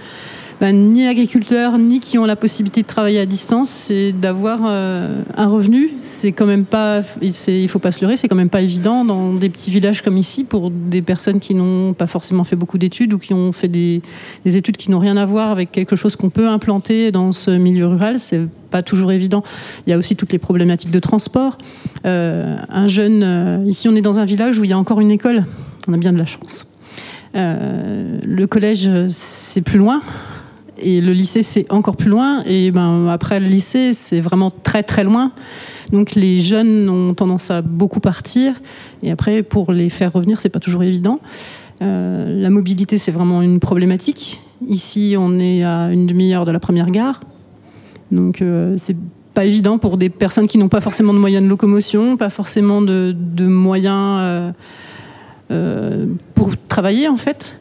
[0.60, 5.22] ben, ni agriculteurs, ni qui ont la possibilité de travailler à distance, c'est d'avoir euh,
[5.36, 5.92] un revenu.
[6.00, 9.32] C'est quand même pas, il faut pas se leurrer, c'est quand même pas évident dans
[9.32, 13.12] des petits villages comme ici pour des personnes qui n'ont pas forcément fait beaucoup d'études
[13.12, 14.02] ou qui ont fait des,
[14.44, 17.50] des études qui n'ont rien à voir avec quelque chose qu'on peut implanter dans ce
[17.50, 18.18] milieu rural.
[18.18, 18.40] C'est
[18.70, 19.42] pas toujours évident.
[19.86, 21.58] Il y a aussi toutes les problématiques de transport.
[22.06, 25.00] Euh, un jeune, euh, ici on est dans un village où il y a encore
[25.00, 25.44] une école.
[25.86, 26.66] On a bien de la chance.
[27.34, 30.02] Euh, le collège, c'est plus loin.
[30.80, 32.42] Et le lycée, c'est encore plus loin.
[32.44, 35.32] Et ben, après le lycée, c'est vraiment très très loin.
[35.92, 38.54] Donc les jeunes ont tendance à beaucoup partir.
[39.02, 41.20] Et après, pour les faire revenir, c'est pas toujours évident.
[41.80, 44.42] Euh, la mobilité, c'est vraiment une problématique.
[44.66, 47.20] Ici, on est à une demi-heure de la première gare.
[48.10, 48.96] Donc euh, c'est
[49.34, 52.82] pas évident pour des personnes qui n'ont pas forcément de moyens de locomotion, pas forcément
[52.82, 54.52] de, moyens
[55.50, 57.58] euh, pour travailler en fait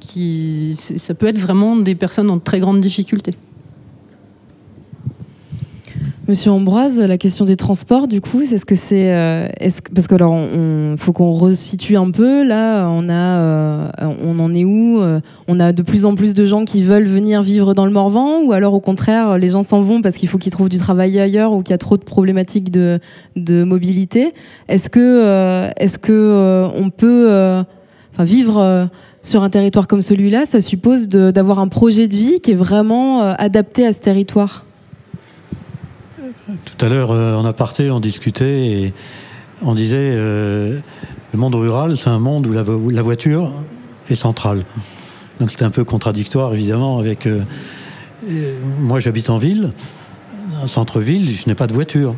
[0.00, 3.34] qui, ça peut être vraiment des personnes en très grande difficulté.
[6.30, 10.06] Monsieur Ambroise, la question des transports, du coup, c'est ce que c'est, euh, est-ce parce
[10.06, 10.38] que alors,
[10.96, 12.46] faut qu'on resitue un peu.
[12.46, 13.90] Là, on a, euh,
[14.22, 17.08] on en est où euh, On a de plus en plus de gens qui veulent
[17.08, 20.28] venir vivre dans le Morvan, ou alors au contraire, les gens s'en vont parce qu'il
[20.28, 23.00] faut qu'ils trouvent du travail ailleurs ou qu'il y a trop de problématiques de,
[23.64, 24.32] mobilité.
[24.68, 27.64] Est-ce que, est-ce que on peut,
[28.20, 28.88] vivre
[29.22, 33.22] sur un territoire comme celui-là, ça suppose d'avoir un projet de vie qui est vraiment
[33.22, 34.64] euh, adapté à ce territoire.
[36.16, 38.94] Tout à l'heure, euh, en aparté, on discutait et
[39.62, 40.78] on disait euh,
[41.32, 43.52] le monde rural, c'est un monde où la, voiture
[44.08, 44.62] est centrale.
[45.38, 47.28] Donc c'était un peu contradictoire, évidemment, avec.
[48.78, 49.72] moi, j'habite en ville,
[50.62, 52.14] en centre-ville, je n'ai pas de voiture.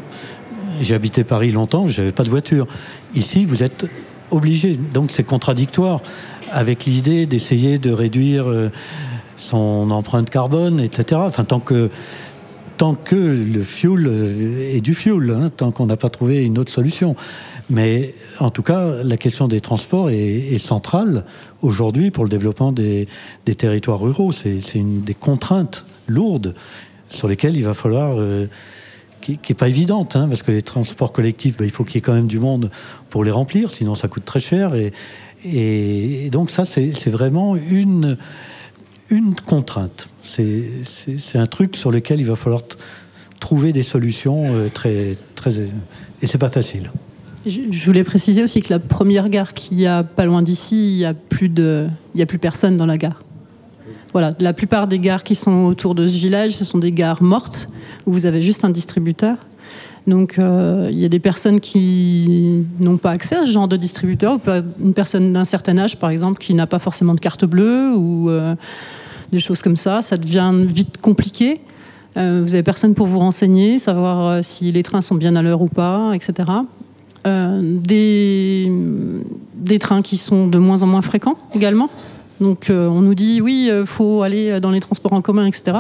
[0.81, 2.67] J'ai habité Paris longtemps, je n'avais pas de voiture.
[3.15, 3.87] Ici, vous êtes
[4.33, 4.77] obligé.
[4.77, 6.03] Donc c'est contradictoire
[6.53, 8.69] avec l'idée d'essayer de réduire euh,
[9.37, 11.21] son empreinte carbone, etc.
[11.25, 11.91] Enfin, tant que,
[12.77, 14.07] tant que le fuel
[14.59, 17.17] est du fuel, hein, tant qu'on n'a pas trouvé une autre solution.
[17.71, 21.25] Mais en tout cas, la question des transports est, centrale
[21.63, 23.09] aujourd'hui pour le développement des,
[23.57, 24.33] territoires ruraux.
[24.33, 26.55] C'est une des contraintes lourdes
[27.09, 28.19] sur lesquelles il va falloir...
[28.19, 28.47] Euh,
[29.23, 31.99] qui n'est pas évidente, hein, parce que les transports collectifs, ben, il faut qu'il y
[31.99, 32.73] ait quand même du monde
[33.09, 34.75] pour les remplir, sinon ça coûte très cher.
[34.75, 34.93] Et,
[35.45, 38.17] et donc ça, c'est vraiment une,
[39.11, 40.09] une contrainte.
[40.23, 42.63] C'est un truc sur lequel il va falloir
[43.41, 45.59] trouver des solutions euh, très, très
[46.23, 46.91] et c'est pas facile.
[47.45, 50.99] Je voulais préciser aussi que la première gare qu'il y a pas loin d'ici, il
[50.99, 53.21] y a plus de, a plus personne dans la gare.
[54.13, 57.23] Voilà, la plupart des gares qui sont autour de ce village, ce sont des gares
[57.23, 57.69] mortes
[58.07, 59.37] où vous avez juste un distributeur
[60.07, 63.77] donc euh, il y a des personnes qui n'ont pas accès à ce genre de
[63.77, 64.39] distributeur,
[64.83, 68.29] une personne d'un certain âge par exemple qui n'a pas forcément de carte bleue ou
[68.29, 68.53] euh,
[69.31, 71.61] des choses comme ça, ça devient vite compliqué.
[72.17, 75.63] Euh, vous avez personne pour vous renseigner, savoir si les trains sont bien à l'heure
[75.63, 76.49] ou pas, etc.
[77.25, 78.71] des,
[79.55, 81.89] des trains qui sont de moins en moins fréquents également.
[82.43, 85.47] Donc euh, on nous dit oui, il euh, faut aller dans les transports en commun,
[85.47, 85.79] etc.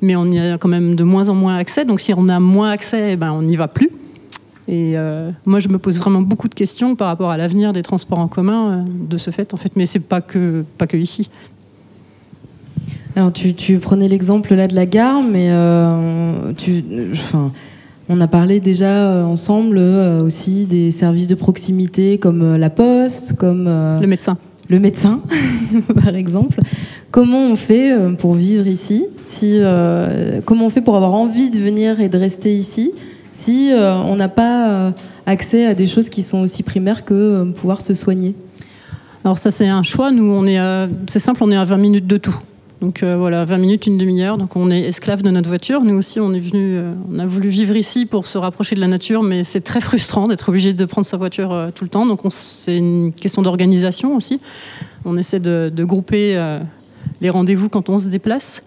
[0.00, 1.84] Mais on y a quand même de moins en moins accès.
[1.84, 3.90] Donc si on a moins accès, eh ben, on n'y va plus.
[4.66, 7.82] Et euh, moi, je me pose vraiment beaucoup de questions par rapport à l'avenir des
[7.82, 9.72] transports en commun de ce fait, en fait.
[9.76, 11.28] Mais c'est pas que pas que ici.
[13.16, 15.50] Alors, tu, prenais l'exemple là de la gare, mais
[16.56, 17.52] tu, enfin,
[18.08, 24.06] on a parlé déjà ensemble aussi des services de proximité comme la poste, comme le
[24.06, 25.20] médecin le médecin,
[26.04, 26.58] par exemple.
[27.10, 31.50] Comment on fait euh, pour vivre ici si, euh, Comment on fait pour avoir envie
[31.50, 32.92] de venir et de rester ici
[33.32, 34.92] si euh, on n'a pas
[35.26, 38.34] accès à des choses qui sont aussi primaires que pouvoir se soigner?
[39.24, 40.12] Alors ça c'est un choix.
[40.12, 40.58] Nous on est,
[41.06, 42.36] c'est simple, on est à 20 minutes de tout.
[42.84, 44.36] Donc euh, voilà, 20 minutes, une demi-heure.
[44.36, 45.80] Donc on est esclave de notre voiture.
[45.80, 48.80] Nous aussi, on est venu, euh, on a voulu vivre ici pour se rapprocher de
[48.80, 51.88] la nature, mais c'est très frustrant d'être obligé de prendre sa voiture euh, tout le
[51.88, 52.04] temps.
[52.04, 54.38] Donc c'est une question d'organisation aussi.
[55.06, 56.38] On essaie de, grouper
[57.22, 58.62] les rendez-vous quand on se déplace.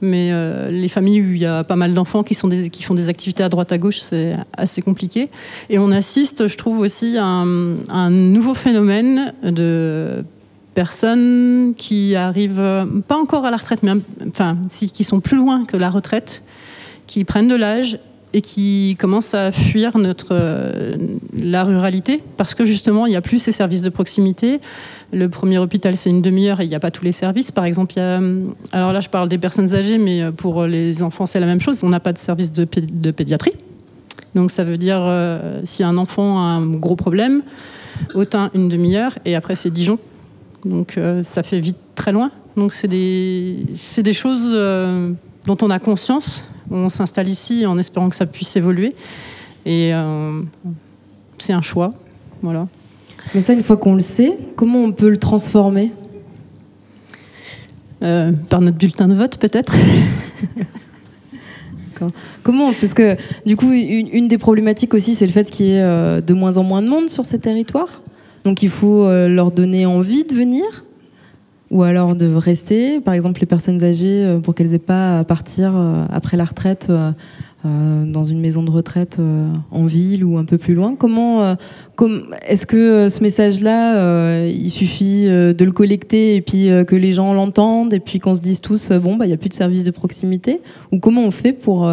[0.00, 0.30] Mais
[0.70, 2.36] les familles où il y a pas mal d'enfants qui,
[2.70, 5.30] qui font des activités à droite à gauche, c'est assez compliqué.
[5.70, 10.24] Et on assiste, je trouve aussi, à un nouveau phénomène de
[10.76, 13.92] personnes qui arrivent, euh, pas encore à la retraite, mais
[14.28, 14.58] enfin,
[14.92, 16.42] qui sont plus loin que la retraite,
[17.06, 17.98] qui prennent de l'âge
[18.34, 20.96] et qui commencent à fuir notre, euh,
[21.34, 24.60] la ruralité parce que justement, il n'y a plus ces services de proximité.
[25.14, 27.50] Le premier hôpital, c'est une demi-heure et il n'y a pas tous les services.
[27.50, 28.20] Par exemple, il y a,
[28.72, 31.82] alors là, je parle des personnes âgées, mais pour les enfants, c'est la même chose.
[31.84, 33.54] On n'a pas de service de, pédiatrie.
[34.34, 37.42] Donc, ça veut dire, euh, si un enfant a un gros problème,
[38.14, 39.98] autant une demi-heure et après, c'est Dijon
[40.64, 42.30] donc euh, ça fait vite très loin.
[42.56, 43.66] Donc c'est des,
[43.98, 45.12] des choses euh,
[45.44, 46.44] dont on a conscience.
[46.70, 48.94] On s'installe ici en espérant que ça puisse évoluer.
[49.64, 50.40] Et euh,
[51.38, 51.90] c'est un choix.
[52.42, 52.66] Voilà.
[53.34, 55.92] Mais ça, une fois qu'on le sait, comment on peut le transformer?
[58.02, 59.74] Euh, Par notre bulletin de vote, peut-être.
[62.42, 63.16] Comment Parce que
[63.46, 66.62] du coup, une, des problématiques aussi, c'est le fait qu'il y ait de moins en
[66.62, 68.02] moins de monde sur ces territoires?
[68.46, 70.84] Donc il faut euh, leur donner envie de venir
[71.72, 73.00] ou alors de rester.
[73.00, 75.74] Par exemple, les personnes âgées, euh, pour qu'elles aient pas à partir
[76.10, 76.90] après la retraite
[77.64, 79.20] dans une maison de retraite
[79.72, 80.94] en ville ou un peu plus loin.
[80.94, 81.56] Comment
[82.46, 87.92] est-ce que ce message-là, il suffit de le collecter et puis que les gens l'entendent
[87.92, 89.90] et puis qu'on se dise tous bon bah il y a plus de services de
[89.90, 90.60] proximité?
[90.92, 91.90] Ou comment on fait pour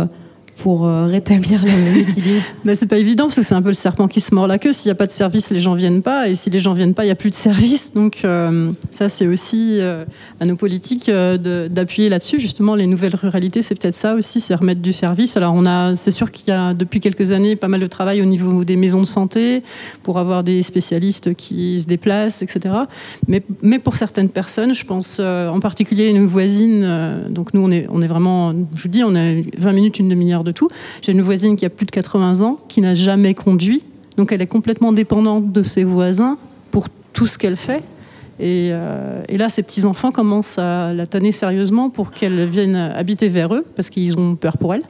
[0.58, 4.08] pour euh, rétablir l'équilibre Mais c'est pas évident parce que c'est un peu le serpent
[4.08, 4.74] qui se mord la queue.
[4.74, 6.94] S'il n'y a pas de service, les gens viennent pas, et si les gens viennent
[6.94, 7.94] pas, il n'y a plus de service.
[7.94, 10.06] Donc euh, ça, c'est aussi euh,
[10.39, 12.39] à nos politiques d'appuyer là-dessus.
[12.39, 15.38] Justement, les nouvelles ruralités, c'est peut-être ça aussi, c'est remettre du service.
[15.38, 18.22] Alors on a, c'est sûr qu'il y a depuis quelques années pas mal de travail
[18.22, 19.62] au niveau des maisons de santé
[20.04, 22.76] pour avoir des spécialistes qui se déplacent, etc.
[23.28, 27.28] Mais, mais pour certaines personnes, je pense en particulier une voisine.
[27.30, 30.10] donc nous, on est, on est vraiment, je vous dis, on a 20 minutes, une
[30.10, 30.67] demi-heure de tout.
[31.01, 33.84] J'ai une voisine qui a plus de 80 ans, qui n'a jamais conduit,
[34.17, 36.38] donc elle est complètement dépendante de ses voisins
[36.71, 37.84] pour tout ce qu'elle fait.
[38.39, 43.53] Et, euh, là, ses petits-enfants commencent à la tanner sérieusement pour qu'elle vienne habiter vers
[43.53, 44.82] eux, parce qu'ils ont peur pour elle.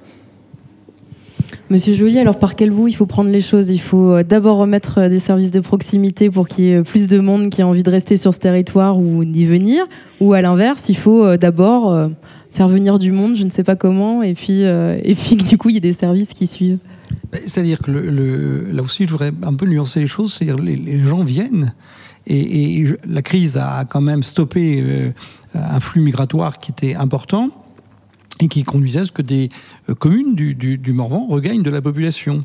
[1.69, 3.69] Monsieur Joly, alors par quel bout il faut prendre les choses?
[3.69, 7.07] Il faut euh, d'abord remettre euh, des services de proximité pour qu'il y ait plus
[7.07, 9.85] de monde qui a envie de rester sur ce territoire ou d'y venir
[10.19, 12.09] Ou à l'inverse, il faut d'abord
[12.53, 15.57] faire venir du monde, je ne sais pas comment, et puis, euh, et puis du
[15.57, 16.77] coup, il y a des services qui suivent.
[17.47, 21.23] C'est-à-dire que là aussi, je voudrais un peu nuancer les choses, c'est-à-dire les, les gens
[21.23, 21.73] viennent,
[22.27, 25.11] et, la crise a quand même stoppé euh,
[25.53, 27.49] un flux migratoire qui était important
[28.43, 29.49] et qui conduisait à ce que des
[29.89, 32.43] euh, communes du, Morvan regagnent de la population.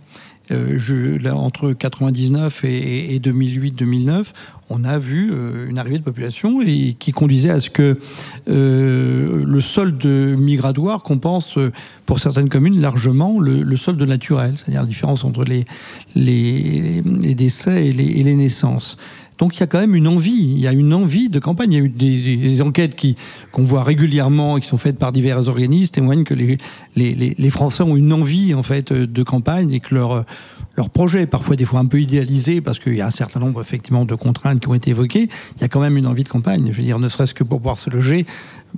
[0.51, 4.29] Euh, entre 99 et, 2008-2009,
[4.71, 7.99] on a vu euh, une arrivée de population et qui conduisait à ce que
[8.47, 11.59] le solde migratoire compense
[12.07, 15.67] pour certaines communes largement le, solde naturel, c'est-à-dire la différence entre les,
[17.35, 18.97] décès et les naissances.
[19.38, 21.72] Donc il y a quand même une envie, il y a une envie de campagne.
[21.72, 23.16] Il y a eu des, enquêtes qui
[23.53, 26.59] qu'on voit régulièrement, qui sont faites par divers organismes, témoignent que les,
[26.96, 30.24] les, les, Français ont une envie en fait de campagne et que leur
[30.79, 33.61] leur projet, parfois des fois un peu idéalisé, parce qu'il y a un certain nombre
[33.61, 36.29] effectivement de contraintes qui ont été évoquées, il y a quand même une envie de
[36.29, 36.68] campagne.
[36.70, 38.27] Je veux dire, ne serait-ce que pour pouvoir se loger,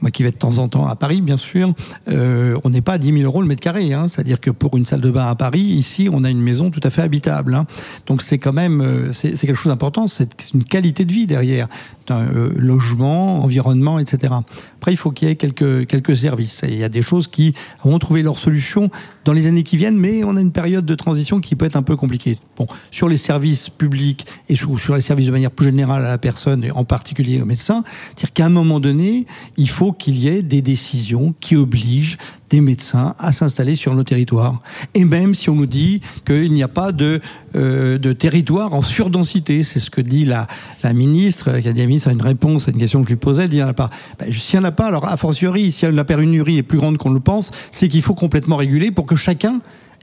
[0.01, 1.73] moi qui vais de temps en temps à Paris, bien sûr,
[2.09, 3.93] euh, on n'est pas à 10 000 euros le mètre carré.
[3.93, 4.09] Hein.
[4.09, 6.81] C'est-à-dire que pour une salle de bain à Paris, ici, on a une maison tout
[6.83, 7.55] à fait habitable.
[7.55, 7.67] Hein.
[8.07, 10.07] Donc c'est quand même, euh, c'est quelque chose d'important.
[10.07, 11.69] C'est une qualité de vie derrière,
[12.11, 14.35] euh, logement, environnement, etc.
[14.79, 16.63] Après, il faut qu'il y ait quelques quelques services.
[16.67, 18.91] il y a des choses qui vont trouver leur solution
[19.25, 21.77] dans les années qui viennent, mais on a une période de transition qui peut être
[21.77, 22.39] un peu compliquée.
[22.57, 26.09] Bon, sur les services publics et sur, sur les services de manière plus générale à
[26.09, 29.27] la personne, et en particulier aux médecins, c'est-à-dire qu'à un moment donné,
[29.57, 32.19] il faut faut qu'il y ait des décisions qui obligent
[32.51, 34.61] des médecins à s'installer sur nos territoires.
[34.93, 37.23] Et même si on nous dit qu'il n'y a pas de,
[37.57, 40.49] euh, de territoire en surdensité, c'est ce que dit la,
[40.83, 43.15] la ministre, qui a dit la ministre a une réponse à une question que je
[43.15, 43.89] lui posais, elle dit il n'y en a pas.
[44.19, 46.99] Ben, S'il n'y en a pas, alors a fortiori, si la pénurie est plus grande
[46.99, 49.63] qu'on le pense, c'est qu'il faut complètement réguler pour que chacun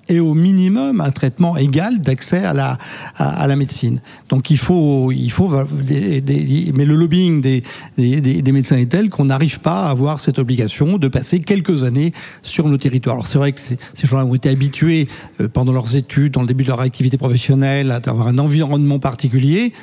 [0.09, 2.77] et au minimum un traitement égal d'accès à la,
[3.15, 3.99] à, la médecine.
[4.29, 7.63] Donc il faut, il faut mais le lobbying des,
[7.97, 12.13] des, médecins est tel qu'on n'arrive pas à avoir cette obligation de passer quelques années
[12.43, 13.15] sur nos territoires.
[13.15, 15.07] Alors c'est vrai que ces gens-là ont été habitués
[15.41, 18.99] euh, pendant leurs études, dans le début de leur activité professionnelle, à avoir un environnement
[18.99, 19.73] particulier.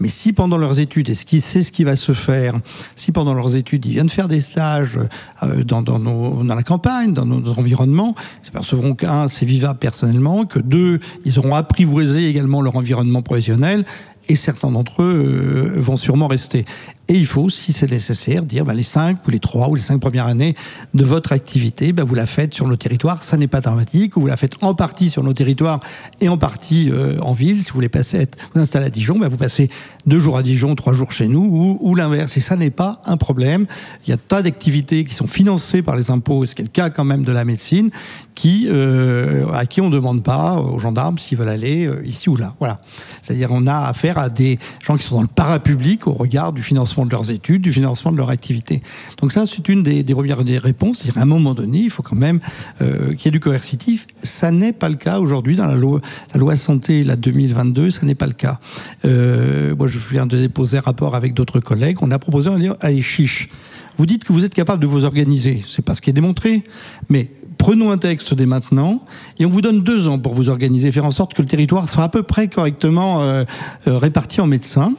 [0.00, 2.54] Mais si pendant leurs études, et c'est ce qui va se faire,
[2.96, 4.98] si pendant leurs études, ils viennent faire des stages
[5.42, 11.00] euh, dans la campagne, dans nos environnements, ils s'apercevront qu'un, c'est vivable personnellement, que deux,
[11.24, 13.84] ils auront apprivoisé également leur environnement professionnel,
[14.28, 16.64] et certains d'entre eux euh, vont sûrement rester.
[17.12, 19.82] Et il faut, si c'est nécessaire, dire bah, les cinq ou les trois ou les
[19.82, 20.54] cinq premières années
[20.94, 23.22] de votre activité, bah, vous la faites sur nos territoires.
[23.22, 24.16] Ça n'est pas dramatique.
[24.16, 25.80] Ou vous la faites en partie sur nos territoires
[26.22, 27.62] et en partie euh, en ville.
[27.62, 29.68] Si vous voulez passer, vous installer à Dijon, bah, vous passez
[30.06, 32.34] deux jours à Dijon, trois jours chez nous, ou, l'inverse.
[32.38, 33.66] Et ça n'est pas un problème.
[34.06, 36.70] Il y a tas d'activités qui sont financées par les impôts, ce qui est le
[36.70, 37.90] cas quand même de la médecine,
[38.44, 42.36] euh, à qui on ne demande pas aux gendarmes s'ils veulent aller euh, ici ou
[42.36, 42.54] là.
[42.58, 42.80] Voilà.
[43.20, 46.62] C'est-à-dire on a affaire à des gens qui sont dans le parapublic au regard du
[46.62, 48.82] financement de leurs études, du financement de leur activité.
[49.20, 50.98] Donc ça, c'est une des, des premières des réponses.
[50.98, 52.40] C'est-à-dire, à un moment donné, il faut quand même
[52.80, 54.06] euh, qu'il y ait du coercitif.
[54.22, 56.00] Ça n'est pas le cas aujourd'hui dans la loi,
[56.32, 58.58] la loi santé, la 2022, ça n'est pas le cas.
[59.04, 61.98] Euh, moi, je viens de déposer un rapport avec d'autres collègues.
[62.00, 63.48] On a proposé, on dire, allez, chiche.
[63.98, 65.62] Vous dites que vous êtes capable de vous organiser.
[65.68, 66.64] C'est pas ce qui est démontré.
[67.08, 67.28] Mais
[67.58, 69.04] prenons un texte dès maintenant
[69.38, 71.88] et on vous donne deux ans pour vous organiser, faire en sorte que le territoire
[71.88, 73.44] soit à peu près correctement euh,
[73.86, 74.92] réparti en médecins.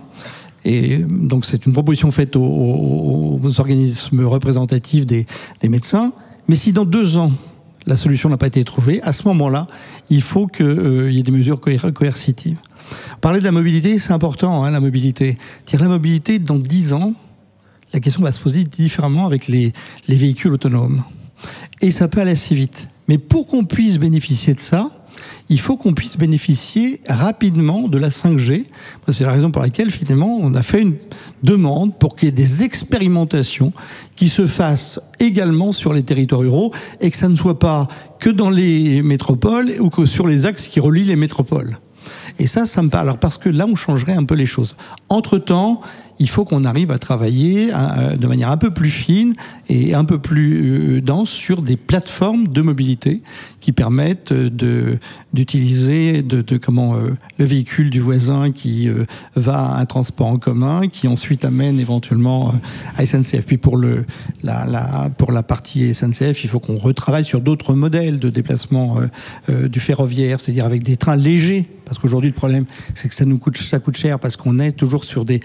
[0.66, 5.26] Et donc c'est une proposition faite aux, organismes représentatifs des,
[5.64, 6.14] médecins.
[6.48, 7.32] Mais si dans deux ans
[7.86, 9.68] la solution n'a pas été trouvée, à ce moment-là,
[10.10, 12.58] il faut qu'il y ait des mesures coer- coercitives.
[13.20, 15.38] Parler de la mobilité, c'est important, hein, la mobilité.
[15.66, 17.14] Dire la mobilité dans dix ans,
[17.92, 19.74] la question va se poser différemment avec les,
[20.08, 21.04] les véhicules autonomes.
[21.82, 22.88] Et ça peut aller assez vite.
[23.08, 24.90] Mais pour qu'on puisse bénéficier de ça,
[25.54, 28.66] il faut qu'on puisse bénéficier rapidement de la 5G.
[29.12, 30.96] C'est la raison pour laquelle, finalement, on a fait une
[31.44, 33.72] demande pour qu'il y ait des expérimentations
[34.16, 37.88] qui se fassent également sur les territoires ruraux et que ça ne soit pas
[38.20, 41.78] que dans les métropoles ou que sur les axes qui relient les métropoles.
[42.40, 43.10] Et ça, ça me parle.
[43.10, 44.76] Alors, parce que là, on changerait un peu les choses.
[45.10, 45.82] Entre-temps,
[46.20, 49.36] il faut qu'on arrive à travailler de manière un peu plus fine
[49.70, 53.22] et un peu plus euh, dense sur des plateformes de mobilité
[53.60, 54.98] qui permettent euh,
[55.34, 58.90] d'utiliser de, comment euh, le véhicule du voisin qui
[59.36, 62.54] va à un transport en commun, qui ensuite amène éventuellement
[62.98, 63.46] à SNCF.
[63.46, 64.06] Puis pour le
[64.44, 68.98] la, pour la partie SNCF, il faut qu'on retravaille sur d'autres modèles de déplacement
[69.50, 73.38] du ferroviaire, c'est-à-dire avec des trains légers parce qu'aujourd'hui le problème c'est que ça nous
[73.38, 75.42] coûte ça coûte cher parce qu'on est toujours sur des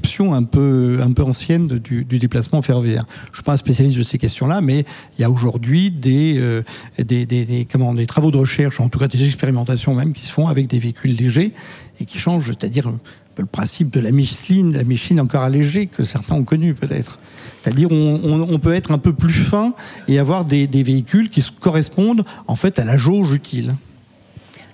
[0.00, 3.04] conceptions un peu un peu anciennes de- du, déplacement ferroviaire.
[3.30, 4.84] Je suis pas un spécialiste de ces questions-là, mais
[5.18, 6.62] il y a aujourd'hui des, euh,
[6.98, 10.24] des, des, des- comment des travaux de recherche, en tout cas des expérimentations même qui
[10.24, 11.52] se font avec des véhicules légers
[12.00, 12.98] et qui changent, c'est-à-dire euh,
[13.38, 17.18] le principe de la Micheline, la Micheline encore allégée que certains ont connu peut-être.
[17.62, 19.74] C'est-à-dire on, peut être un peu plus fin
[20.08, 23.74] et avoir des, des véhicules qui correspondent en fait à la jauge utile.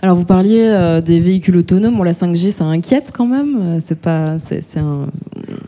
[0.07, 3.99] Alors vous parliez euh, des véhicules autonomes, la 5G ça inquiète quand même, Euh, c'est
[3.99, 5.09] pas, c'est un-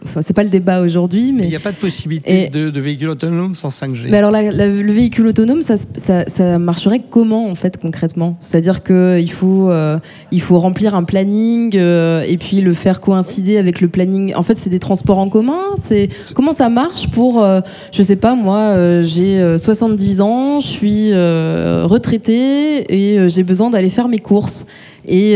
[0.05, 2.71] enfin, c'est pas le débat aujourd'hui, Mais il n'y a pas de possibilité Et- de,
[2.71, 4.09] de véhicules autonomes sans 5G.
[4.11, 7.77] Mais alors, la- la- le véhicule autonome, ça, se- ça, ça marcherait comment en fait
[7.81, 8.37] concrètement?
[8.41, 9.99] C'est-à-dire qu'il faut, euh,
[10.33, 14.35] il faut remplir un planning euh, et puis le faire coïncider avec le planning.
[14.35, 15.61] En fait, c'est des transports en commun.
[15.79, 17.61] C'est comment ça marche pour, euh,
[17.93, 23.43] je sais pas moi, euh, j'ai euh, 70 ans, je suis euh, retraité et j'ai
[23.43, 24.67] besoin d'aller faire mes courses.
[25.11, 25.35] Et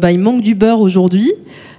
[0.00, 1.32] bah, il manque du beurre aujourd'hui.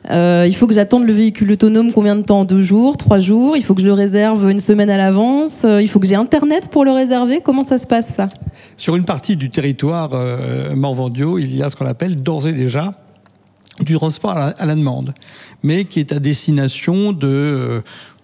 [0.09, 2.43] Euh, il faut que j'attende le véhicule autonome combien de temps?
[2.43, 3.55] Deux jours, trois jours?
[3.55, 5.63] Il faut que je le réserve une semaine à l'avance?
[5.63, 7.41] Euh, Il faut que j'ai Internet pour le réserver?
[7.43, 8.27] Comment ça se passe ça?
[8.77, 12.53] Sur une partie du territoire euh, Morvandio, il y a ce qu'on appelle d'ores et
[12.53, 12.95] déjà
[13.79, 15.13] du transport à la, demande,
[15.63, 17.81] mais qui est à destination de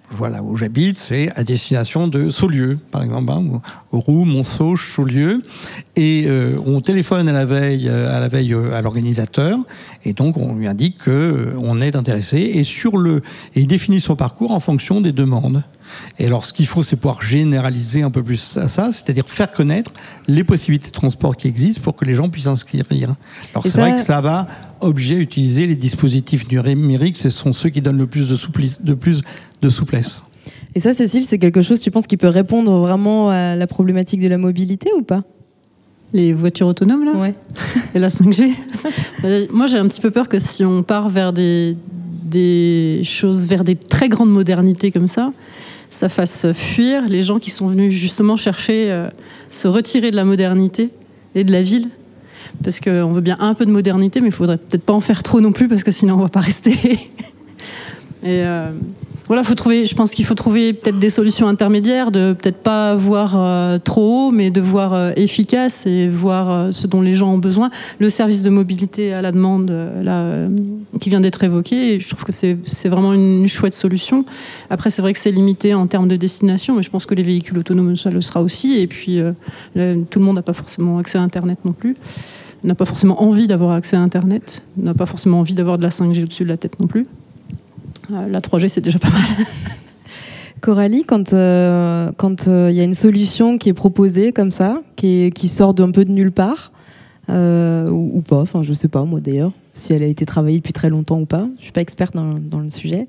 [0.09, 3.43] voilà où j'habite, c'est à destination de Saulieu, par exemple, hein,
[3.91, 5.41] ou- Roux, Montsauche, Saulieu,
[5.95, 9.57] et euh, on téléphone à la veille, euh, à la veille euh, à l'organisateur,
[10.05, 13.17] et donc on lui indique que euh, on est intéressé, et sur le,
[13.55, 15.63] et il définit son parcours en fonction des demandes.
[16.19, 19.51] Et alors, ce qu'il faut, c'est pouvoir généraliser un peu plus à ça, c'est-à-dire faire
[19.51, 19.91] connaître
[20.27, 22.85] les possibilités de transport qui existent pour que les gens puissent s'inscrire.
[23.53, 24.47] Alors, c'est vrai ça- que ça va
[24.81, 28.81] obliger à utiliser les dispositifs numériques, ce sont ceux qui donnent le plus de, soupli-
[28.81, 29.21] de plus
[29.61, 30.21] de souplesse.
[30.75, 34.21] Et ça, Cécile, c'est quelque chose, tu penses, qui peut répondre vraiment à la problématique
[34.21, 35.23] de la mobilité ou pas?
[36.13, 37.11] Les voitures autonomes, là?
[37.13, 37.33] Ouais.
[37.95, 38.51] Et la 5G
[39.23, 41.75] Euh, Moi, j'ai un petit peu peur que si on part vers des,
[42.23, 45.31] des choses, vers des très grandes modernités comme ça,
[45.89, 49.09] ça fasse fuir les gens qui sont venus justement chercher, euh,
[49.49, 50.89] se retirer de la modernité
[51.35, 51.89] et de la ville.
[52.63, 55.23] Parce qu'on veut bien un peu de modernité, mais il faudrait peut-être pas en faire
[55.23, 56.73] trop non plus, parce que sinon on va pas rester.
[58.23, 58.71] Et euh,
[59.27, 62.95] voilà, faut trouver, je pense qu'il faut trouver peut-être des solutions intermédiaires, de peut-être pas
[62.95, 67.13] voir euh, trop haut, mais de voir euh, efficace et voir euh, ce dont les
[67.13, 67.69] gens ont besoin.
[67.99, 69.69] Le service de mobilité à la demande,
[70.01, 70.47] là,
[71.01, 74.23] qui vient d'être évoqué, je trouve que c'est vraiment une chouette solution.
[74.69, 77.23] Après, c'est vrai que c'est limité en termes de destination, mais je pense que les
[77.23, 78.79] véhicules autonomes, ça le sera aussi.
[78.79, 79.19] Et puis,
[79.75, 81.95] tout le monde n'a pas forcément accès à Internet non plus
[82.63, 85.89] n'a pas forcément envie d'avoir accès à Internet, n'a pas forcément envie d'avoir de la
[85.89, 87.03] 5G au-dessus de la tête non plus.
[88.11, 89.21] Euh, La 3G, c'est déjà pas mal.
[90.61, 94.81] Coralie, quand euh, quand euh, il y a une solution qui est proposée comme ça,
[94.95, 96.71] qui, qui sort d'un peu de nulle part,
[97.29, 100.57] euh, ou, ou pas, enfin je sais pas moi d'ailleurs, si elle a été travaillée
[100.57, 103.07] depuis très longtemps ou pas, je suis pas experte dans, dans le sujet.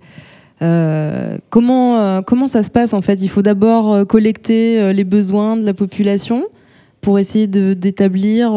[0.61, 3.23] Euh, comment euh, comment ça se passe en fait?
[3.23, 6.45] Il faut d'abord euh, collecter euh, les besoins de la population.
[7.01, 8.53] Pour essayer d'établir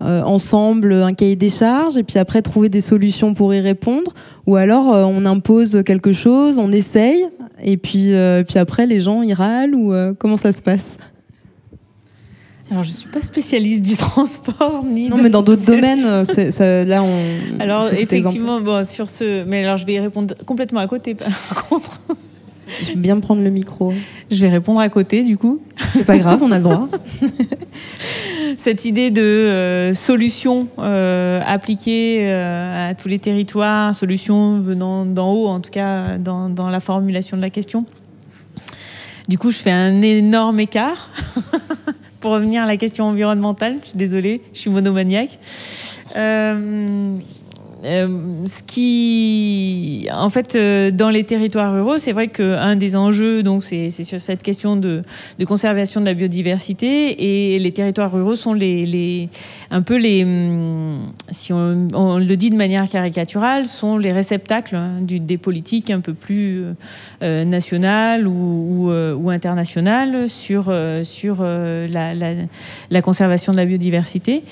[0.00, 4.12] ensemble un cahier des charges et puis après trouver des solutions pour y répondre
[4.46, 7.26] Ou alors on impose quelque chose, on essaye
[7.62, 8.12] et puis,
[8.46, 10.96] puis après les gens y râlent ou comment ça se passe?
[12.70, 15.08] Alors, je suis pas spécialiste du transport ni.
[15.08, 17.60] Non, mais dans d'autres domaines, ça, là, on.
[17.60, 21.28] Alors, effectivement, bon, sur ce, mais alors, je vais y répondre complètement à côté, par
[21.68, 22.00] contre.
[22.82, 23.92] Je vais bien prendre le micro.
[24.30, 25.60] Je vais répondre à côté, du coup.
[25.94, 26.88] C'est pas grave, on a le droit.
[28.58, 35.32] Cette idée de euh, solution euh, appliquée euh, à tous les territoires, solution venant d'en
[35.32, 37.84] haut, en tout cas dans, dans, la formulation de la question.
[39.28, 41.10] Du coup, je fais un énorme écart.
[42.20, 45.38] Pour revenir à la question environnementale, je suis désolée, je suis monomaniaque.
[47.84, 53.42] Euh, ce qui, en fait, euh, dans les territoires ruraux, c'est vrai qu'un des enjeux,
[53.42, 55.02] donc, c'est sur cette question de,
[55.46, 59.30] conservation de la biodiversité, et les territoires ruraux sont les,
[59.70, 64.98] un peu les, hum, si on, le dit de manière caricaturale, sont les réceptacles hein,
[65.00, 66.64] des politiques un peu plus
[67.22, 68.90] euh, nationales ou,
[69.30, 74.42] internationales sur la, conservation de la biodiversité.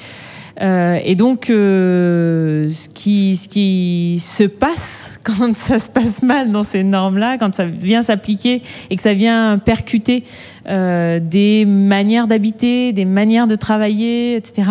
[0.61, 6.51] Euh, et donc, euh, ce, qui, ce qui se passe quand ça se passe mal
[6.51, 10.25] dans ces normes-là, quand ça vient s'appliquer et que ça vient percuter
[10.69, 14.71] euh, des manières d'habiter, des manières de travailler, etc.,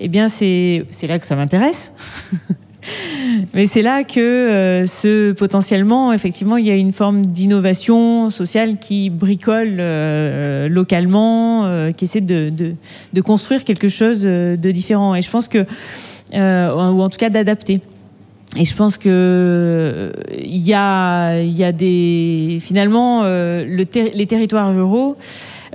[0.00, 1.92] eh bien, c'est là que ça m'intéresse.
[3.52, 8.78] Mais c'est là que euh, ce, potentiellement, effectivement, il y a une forme d'innovation sociale
[8.78, 12.52] qui bricole euh, localement, euh, qui essaie de,
[13.22, 15.14] construire quelque chose de différent.
[15.14, 15.64] Et je pense que,
[16.32, 17.80] ou en tout cas d'adapter.
[18.56, 25.16] Et je pense que il y a, y a des finalement les territoires ruraux.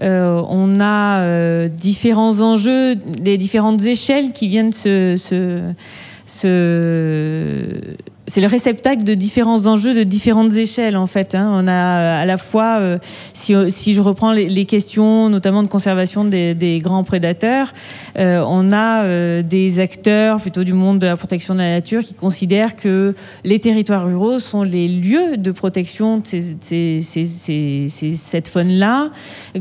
[0.02, 5.74] On a différents enjeux, des différentes échelles qui viennent se
[6.30, 7.98] ce
[8.30, 11.34] c'est le réceptacle de différents enjeux de différentes échelles en fait.
[11.34, 11.52] Hein.
[11.52, 16.24] On a à la fois, euh, si, si, je reprends les, questions notamment de conservation
[16.24, 17.74] des, grands prédateurs,
[18.20, 22.02] euh, on a euh, des acteurs plutôt du monde de la protection de la nature
[22.02, 27.02] qui considèrent que les territoires ruraux sont les lieux de protection de
[28.16, 29.10] cette faune-là,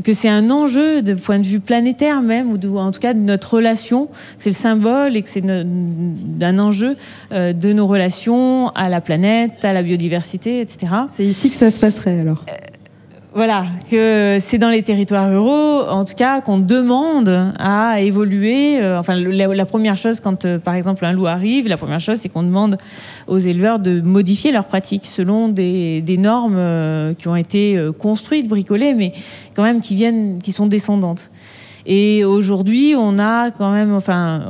[0.03, 3.19] que c'est un enjeu de point de vue planétaire même, ou, en tout cas de
[3.19, 6.95] notre relation, c'est le symbole et que c'est un enjeu
[7.31, 10.93] euh, de nos relations à la planète, à la biodiversité, etc.
[11.09, 12.53] C'est ici que ça se passerait alors euh,
[13.31, 18.81] voilà, que c'est dans les territoires ruraux, en tout cas, qu'on demande à évoluer.
[18.81, 22.17] Euh, enfin, la, première chose, quand euh, par exemple un loup arrive, la première chose,
[22.17, 22.77] c'est qu'on demande
[23.27, 26.59] aux éleveurs de modifier leurs pratiques selon des, des normes
[27.19, 29.13] qui ont été construites, bricolées, mais
[29.55, 31.29] quand même qui viennent, qui sont descendantes.
[31.85, 34.41] Et aujourd'hui, on a quand même, enfin,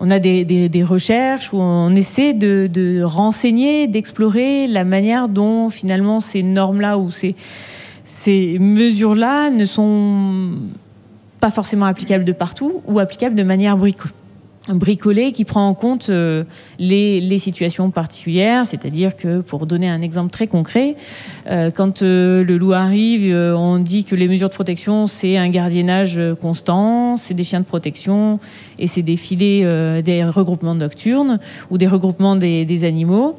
[0.00, 6.42] on a des, recherches où on essaie de, renseigner, d'explorer la manière dont finalement ces
[6.42, 7.36] normes-là ou ces,
[8.58, 10.52] mesures-là ne sont
[11.38, 14.14] pas forcément applicables de partout ou applicables de manière bricolée
[14.74, 16.44] bricolé qui prend en compte euh,
[16.78, 20.96] les, situations particulières, c'est-à-dire que pour donner un exemple très concret,
[21.46, 25.48] euh, quand euh, le loup arrive, on dit que les mesures de protection c'est un
[25.48, 28.40] gardiennage constant, c'est des chiens de protection
[28.78, 31.38] et c'est des filets, des regroupements nocturnes
[31.70, 33.36] ou des regroupements des, des animaux.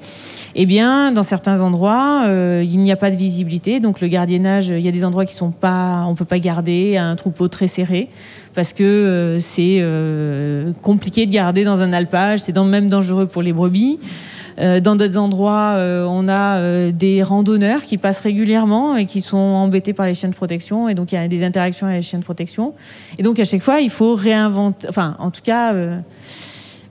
[0.55, 4.82] Eh bien, dans certains endroits, il n'y a pas de visibilité, donc le gardiennage, il
[4.82, 8.09] y a des endroits qui sont pas, on peut pas garder un troupeau très serré
[8.53, 10.73] parce que c'est euh,
[11.26, 13.99] de garder dans un alpage, c'est même dangereux pour les brebis.
[14.59, 19.93] Euh, dans d'autres endroits, on a des randonneurs qui passent régulièrement et qui sont embêtés
[19.93, 22.19] par les chiens de protection, et donc il y a des interactions avec les chiens
[22.19, 22.74] de protection.
[23.17, 25.74] Et donc à chaque fois, il faut réinventer, enfin en tout cas,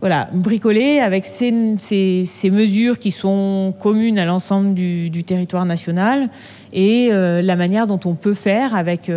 [0.00, 6.28] voilà, bricoler avec ces, mesures qui sont communes à l'ensemble du, territoire national
[6.72, 9.10] et la manière dont on peut faire avec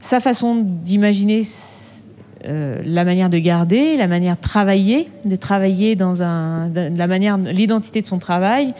[0.00, 1.42] sa façon d'imaginer
[2.46, 7.36] euh, la manière de garder, la manière de travailler, de travailler dans un, la manière,
[7.36, 8.74] l'identité de son travail,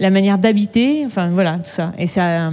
[0.00, 1.92] la manière d'habiter, enfin voilà tout ça.
[1.98, 2.50] Et ça,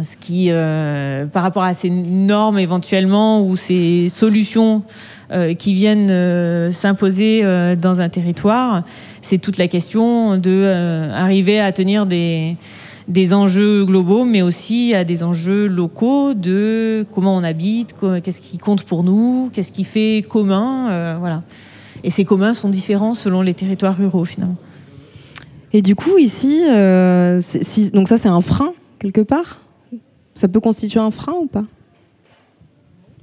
[0.00, 4.82] ce qui, euh, par rapport à ces normes éventuellement ou ces solutions
[5.30, 8.84] euh, qui viennent euh, s'imposer euh, dans un territoire,
[9.20, 12.56] c'est toute la question de euh, arriver à tenir des
[13.08, 18.58] des enjeux globaux, mais aussi à des enjeux locaux de comment on habite, qu'est-ce qui
[18.58, 21.42] compte pour nous, qu'est-ce qui fait commun, euh, voilà.
[22.04, 24.56] Et ces communs sont différents selon les territoires ruraux finalement.
[25.72, 29.60] Et du coup ici, euh, si, donc ça c'est un frein quelque part?
[30.34, 31.64] Ça peut constituer un frein ou pas?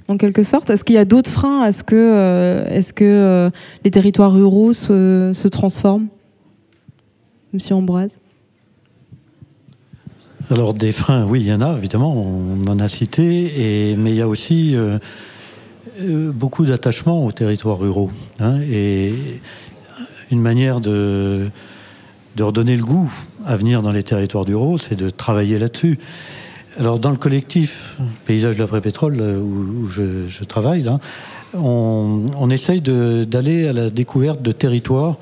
[0.07, 3.51] En quelque sorte Est-ce qu'il y a d'autres freins à ce que, est-ce que
[3.84, 6.07] les territoires ruraux se, se transforment?
[7.53, 8.19] Monsieur Ambroise
[10.51, 14.15] alors des freins, oui, il y en a, évidemment, on en a cité, mais il
[14.15, 14.97] y a aussi euh,
[16.01, 18.09] euh, beaucoup d'attachement aux territoires ruraux.
[18.39, 19.13] Hein, et
[20.31, 21.51] une manière de,
[22.39, 23.11] redonner le goût
[23.45, 25.99] à venir dans les territoires ruraux, c'est de travailler là-dessus.
[26.79, 30.89] Alors dans le collectif Paysage de l'après-pétrole, où, je, travaille,
[31.53, 35.17] on, on essaye d'aller à la découverte de territoires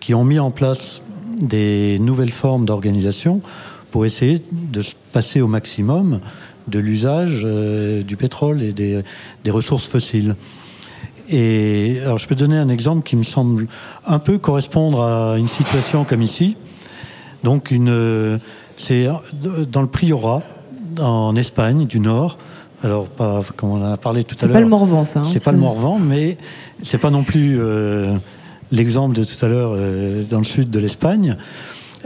[0.00, 1.02] qui ont mis en place
[1.40, 3.42] des nouvelles formes d'organisation
[3.94, 6.18] pour essayer de se passer au maximum
[6.66, 9.04] de l'usage euh, du pétrole et des,
[9.48, 10.34] ressources fossiles.
[11.28, 13.68] Et alors, je peux donner un exemple qui me semble
[14.04, 16.56] un peu correspondre à une situation comme ici.
[17.44, 18.40] Donc, une,
[18.74, 19.06] c'est
[19.70, 20.42] dans le Priorat,
[20.98, 22.38] en Espagne du Nord.
[22.82, 24.48] Alors, pas comme on en a parlé tout à l'heure.
[24.48, 25.20] C'est pas le Morvan, ça.
[25.20, 26.36] Hein, c'est pas le Morvan, mais
[26.82, 28.12] c'est pas non plus euh,
[28.72, 31.36] l'exemple de tout à l'heure euh, dans le sud de l'Espagne.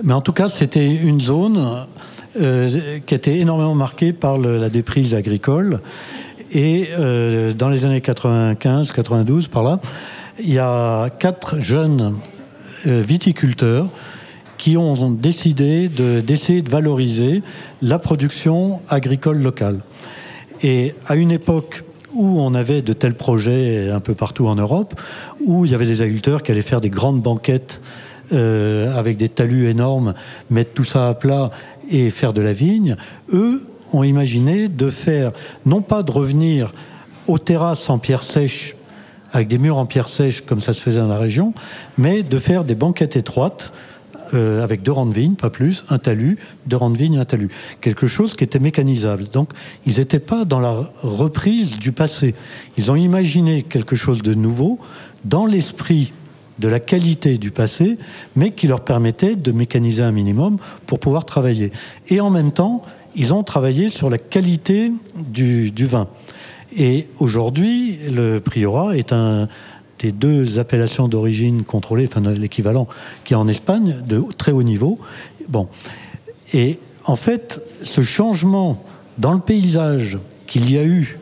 [0.04, 1.86] Mais en tout cas, c'était une zone
[2.40, 5.80] euh, qui était énormément marquée par la déprise agricole.
[6.52, 9.80] Et euh, dans les années 95-92, par là,
[10.38, 12.14] il y a quatre jeunes
[12.86, 13.88] euh, viticulteurs
[14.56, 17.42] qui ont décidé d'essayer de, valoriser
[17.82, 19.80] la production agricole locale.
[20.62, 25.00] Et à une époque où on avait de tels projets un peu partout en Europe,
[25.44, 27.80] où il y avait des agriculteurs qui allaient faire des grandes banquettes
[28.32, 30.14] euh, avec des talus énormes,
[30.50, 31.50] mettre tout ça à plat
[31.90, 32.96] et faire de la vigne,
[33.32, 35.32] eux ont imaginé de faire,
[35.64, 36.72] non pas de revenir
[37.26, 38.76] aux terrasses en pierre sèche,
[39.32, 41.54] avec des murs en pierre sèche comme ça se faisait dans la région,
[41.96, 43.72] mais de faire des banquettes étroites
[44.34, 47.24] euh, avec deux rangs de vigne, pas plus, un talus, deux rangs de vigne, un
[47.24, 47.48] talus.
[47.80, 49.24] Quelque chose qui était mécanisable.
[49.32, 49.50] Donc,
[49.86, 52.34] ils n'étaient pas dans la reprise du passé.
[52.76, 54.78] Ils ont imaginé quelque chose de nouveau
[55.24, 56.12] dans l'esprit
[56.58, 57.98] de la qualité du passé,
[58.36, 61.72] mais qui leur permettait de mécaniser un minimum pour pouvoir travailler.
[62.08, 62.82] Et en même temps,
[63.14, 66.08] ils ont travaillé sur la qualité du, vin.
[66.76, 69.48] Et aujourd'hui, le Priorat est un
[69.98, 72.86] des deux appellations d'origine contrôlée, enfin l'équivalent
[73.24, 74.98] qui est en Espagne, de très haut niveau.
[75.48, 75.68] Bon.
[76.52, 78.84] Et en fait, ce changement
[79.18, 81.18] dans le paysage qu'il y a eu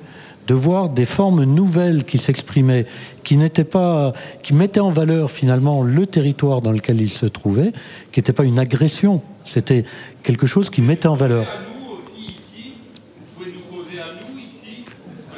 [0.47, 2.87] de voir des formes nouvelles qui s'exprimaient,
[3.25, 7.73] qui n'étaient pas, qui mettaient en valeur finalement le territoire dans lequel ils se trouvaient,
[8.13, 9.85] qui n'était pas une agression, c'était
[10.23, 11.47] quelque chose qui mettait en valeur.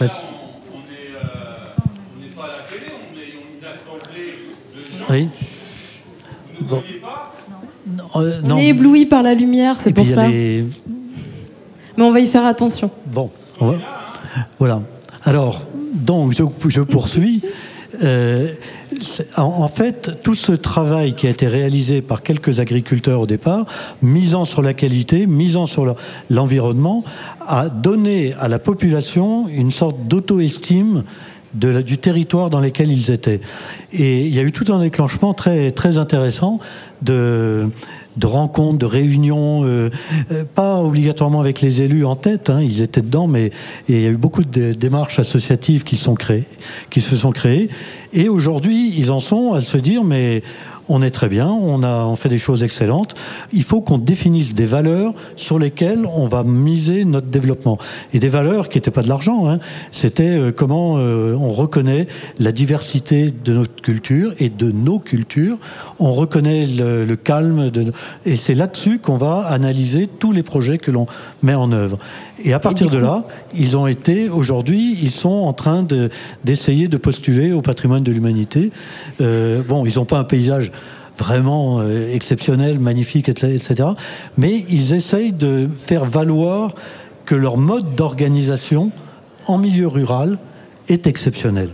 [0.01, 0.07] on n'est
[2.37, 4.31] pas à la télé, on est une assemblée
[4.75, 5.07] de gens.
[5.11, 5.29] Oui.
[6.61, 6.83] Bon.
[8.17, 10.29] Euh, on est ébloui par la lumière, c'est pour ça.
[10.29, 10.65] Mais
[11.97, 12.91] on va y faire attention.
[13.07, 13.31] Bon,
[14.59, 14.83] voilà.
[15.25, 17.43] Alors, donc, je, poursuis.
[18.03, 18.53] Euh,
[19.37, 23.67] en, fait, tout ce travail qui a été réalisé par quelques agriculteurs au départ,
[24.03, 25.95] misant sur la qualité, misant sur
[26.31, 27.03] l'environnement,
[27.41, 31.05] a donné à la population une sorte d'auto-estime
[31.59, 33.41] du territoire dans lequel ils étaient.
[33.93, 36.61] Et il y a eu tout un déclenchement très, très intéressant
[37.03, 37.69] de,
[38.23, 39.91] rencontres, de réunions, euh,
[40.31, 43.51] euh, pas obligatoirement avec les élus en tête, hein, ils étaient dedans, mais
[43.89, 46.47] il y a eu beaucoup de démarches associatives qui, sont créées,
[46.91, 47.69] qui se sont créées.
[48.13, 50.43] Et aujourd'hui, ils en sont à se dire, mais
[50.89, 53.15] on est très bien, on, a, on fait des choses excellentes.
[53.53, 57.79] Il faut qu'on définisse des valeurs sur lesquelles on va miser notre développement.
[58.13, 59.59] Et des valeurs qui n'étaient pas de l'argent, hein.
[59.93, 62.07] c'était euh, comment euh, on reconnaît
[62.39, 65.59] la diversité de notre culture et de nos cultures.
[65.99, 67.93] On reconnaît le, calme, de,
[68.25, 71.07] et c'est là-dessus qu'on va analyser tous les projets que l'on
[71.43, 71.99] met en œuvre.
[72.45, 73.25] Et à partir de là,
[73.55, 75.85] ils ont été, aujourd'hui, ils sont en train
[76.45, 78.71] d'essayer de, postuler au patrimoine de l'humanité.
[79.21, 80.73] Euh, bon, ils n'ont pas un paysage
[81.19, 83.91] vraiment euh, exceptionnel, magnifique, etc.
[84.37, 86.75] Mais ils essayent de faire valoir
[87.25, 88.91] que leur mode d'organisation
[89.47, 90.39] en milieu rural
[90.89, 91.69] est exceptionnel.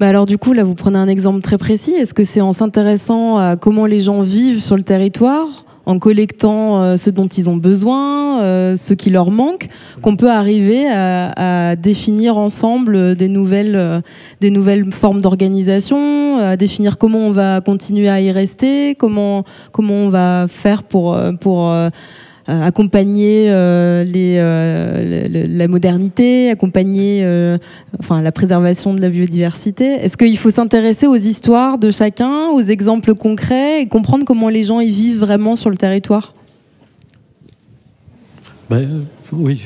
[0.00, 1.92] Bah alors du coup, là, vous prenez un exemple très précis.
[1.92, 6.82] Est-ce que c'est en s'intéressant à comment les gens vivent sur le territoire en collectant
[6.82, 9.68] euh, ce dont ils ont besoin, euh, ce qui leur manque,
[10.02, 14.00] qu'on peut arriver à, définir ensemble des nouvelles, euh,
[14.40, 19.94] des nouvelles formes d'organisation, à définir comment on va continuer à y rester, comment, comment
[19.94, 21.90] on va faire pour, pour euh,
[22.46, 27.26] accompagner euh, euh, la modernité, accompagner
[27.98, 32.60] enfin, la préservation de la biodiversité Est-ce qu'il faut s'intéresser aux histoires de chacun, aux
[32.60, 36.34] exemples concrets et comprendre comment les gens y vivent vraiment sur le territoire?
[38.70, 39.62] Ben, Oui,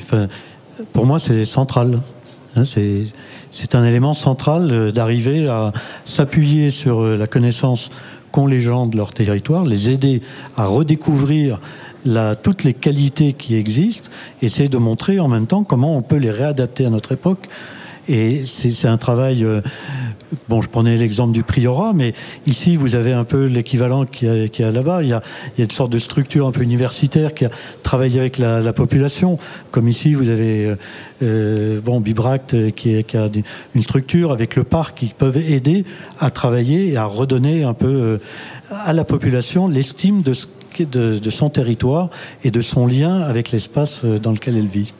[0.93, 1.99] pour moi c'est central.
[2.55, 2.63] Hein,
[3.51, 5.71] c'est un élément central euh, d'arriver à
[6.05, 7.89] s'appuyer sur euh, la connaissance
[8.31, 10.21] qu'ont les gens de leur territoire, les aider
[10.55, 11.59] à redécouvrir
[12.41, 14.09] toutes les qualités qui existent,
[14.41, 17.47] essayer de montrer en même temps comment on peut les réadapter à notre époque.
[18.09, 19.43] Et c'est un travail.
[19.43, 19.61] euh,
[20.47, 22.15] bon, je prenais l'exemple du priorat, mais
[22.47, 25.03] ici, vous avez un peu l'équivalent qu'il y a, là-bas.
[25.03, 25.21] Il y a,
[25.59, 27.51] une sorte de structure un peu universitaire qui a
[27.83, 29.37] travaillé avec la, la population.
[29.69, 30.75] Comme ici, vous avez euh,
[31.21, 33.29] euh, bon, Bibract qui, a
[33.75, 35.85] une structure avec le parc qui peuvent aider
[36.19, 38.19] à travailler et à redonner un peu
[38.71, 40.47] à la population l'estime de, ce
[40.85, 42.09] de, son territoire
[42.43, 44.93] et de son lien avec l'espace euh, dans lequel elle vit.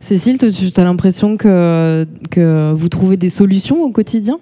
[0.00, 2.06] Cécile, tu as l'impression que
[2.74, 4.38] vous trouvez des solutions au quotidien?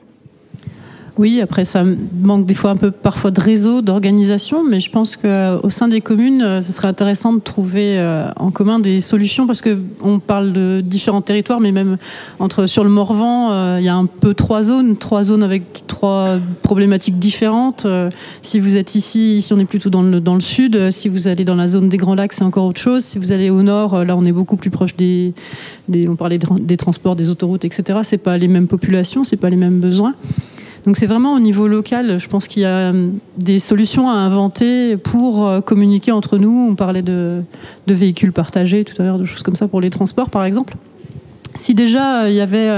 [1.16, 1.84] Oui, après ça
[2.22, 6.00] manque des fois un peu parfois de réseau, d'organisation, mais je pense qu'au sein des
[6.00, 10.18] communes, euh, ce serait intéressant de trouver euh, en commun des solutions parce que on
[10.18, 11.98] parle de différents territoires, mais même
[12.40, 15.86] entre sur le Morvan, euh, il y a un peu trois zones, trois zones avec
[15.86, 17.86] trois problématiques différentes.
[17.86, 18.10] Euh,
[18.42, 20.74] Si vous êtes ici, ici on est plutôt dans le dans le sud.
[20.74, 23.04] Euh, Si vous allez dans la zone des Grands Lacs, c'est encore autre chose.
[23.04, 25.32] Si vous allez au nord, euh, là on est beaucoup plus proche des,
[26.08, 28.00] on parlait de- des transports, des autoroutes, etc.
[28.02, 30.14] C'est pas les mêmes populations, c'est pas les mêmes besoins.
[30.86, 33.08] Donc c'est vraiment au niveau local, je pense qu'il y a euh,
[33.38, 36.68] des solutions à inventer pour euh, communiquer entre nous.
[36.70, 37.42] On parlait de,
[37.86, 40.76] véhicules partagés tout à l'heure, de choses comme ça pour les transports par exemple.
[41.54, 42.68] Si déjà euh, il y avait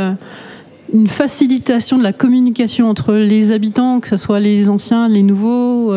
[0.92, 5.92] une facilitation de la communication entre les habitants, que ce soit les anciens, les nouveaux,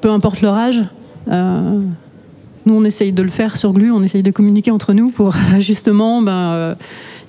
[0.00, 0.84] peu importe leur âge,
[1.26, 5.34] nous on essaye de le faire sur Glu, on essaye de communiquer entre nous pour
[5.58, 6.76] justement ben,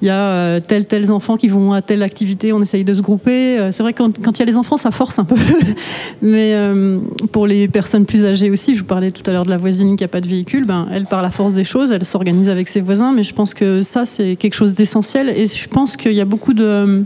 [0.05, 2.93] il y a euh, tels tels enfants qui vont à telle activité, on essaye de
[2.93, 3.57] se grouper.
[3.57, 5.35] Euh, C'est vrai que quand, il y a les enfants, ça force un peu.
[6.21, 6.99] Mais euh,
[7.31, 9.95] pour les personnes plus âgées aussi, je vous parlais tout à l'heure de la voisine
[9.95, 12.67] qui n'a pas de véhicule, ben, elle, par la force des choses, elle s'organise avec
[12.67, 13.13] ses voisins.
[13.13, 15.29] Mais je pense que ça, c'est quelque chose d'essentiel.
[15.29, 17.03] Et je pense qu'il y a beaucoup de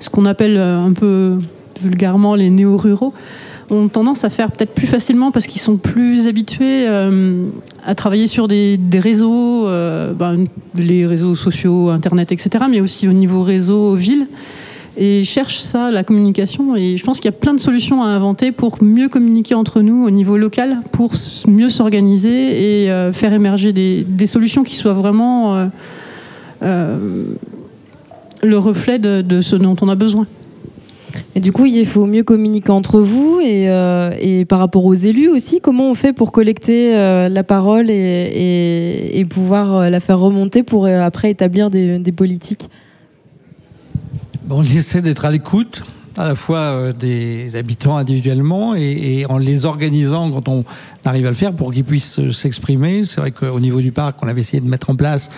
[0.00, 1.38] ce qu'on appelle un peu
[1.80, 3.14] vulgairement les néo-ruraux
[3.70, 7.46] ont tendance à faire peut-être plus facilement parce qu'ils sont plus habitués euh,
[7.84, 10.44] à travailler sur des, réseaux, euh, ben,
[10.76, 14.26] les réseaux sociaux, Internet, etc., mais aussi au niveau réseau, ville.
[14.96, 16.76] Et cherchent ça, la communication.
[16.76, 19.80] Et je pense qu'il y a plein de solutions à inventer pour mieux communiquer entre
[19.80, 21.12] nous au niveau local, pour
[21.46, 25.70] mieux s'organiser et euh, faire émerger des, solutions qui soient vraiment
[26.60, 30.26] le reflet de ce dont on a besoin.
[31.36, 35.28] Du coup, il faut mieux communiquer entre vous et, euh, et par rapport aux élus
[35.28, 35.60] aussi.
[35.60, 40.86] Comment on fait pour collecter euh, la parole et, pouvoir euh, la faire remonter pour
[40.86, 42.68] après établir des, politiques?
[44.50, 45.82] On essaie d'être à l'écoute
[46.16, 50.64] à la fois des habitants individuellement et, en les organisant quand on
[51.04, 53.04] arrive à le faire pour qu'ils puissent s'exprimer.
[53.04, 55.30] C'est vrai qu'au niveau du parc, on avait essayé de mettre en place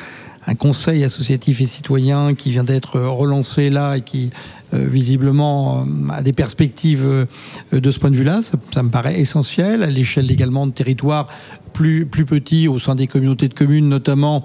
[0.46, 4.30] un conseil associatif et citoyen qui vient d'être relancé là et qui
[4.74, 7.26] euh, visiblement euh, a des perspectives euh,
[7.72, 8.42] de ce point de vue-là.
[8.42, 11.28] Ça, ça me paraît essentiel à l'échelle également de territoires
[11.72, 14.44] plus, plus petits au sein des communautés de communes notamment.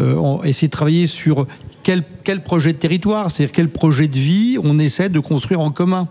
[0.00, 1.46] Euh, on essaie de travailler sur
[1.82, 5.70] quel, quel projet de territoire, c'est-à-dire quel projet de vie on essaie de construire en
[5.70, 6.08] commun.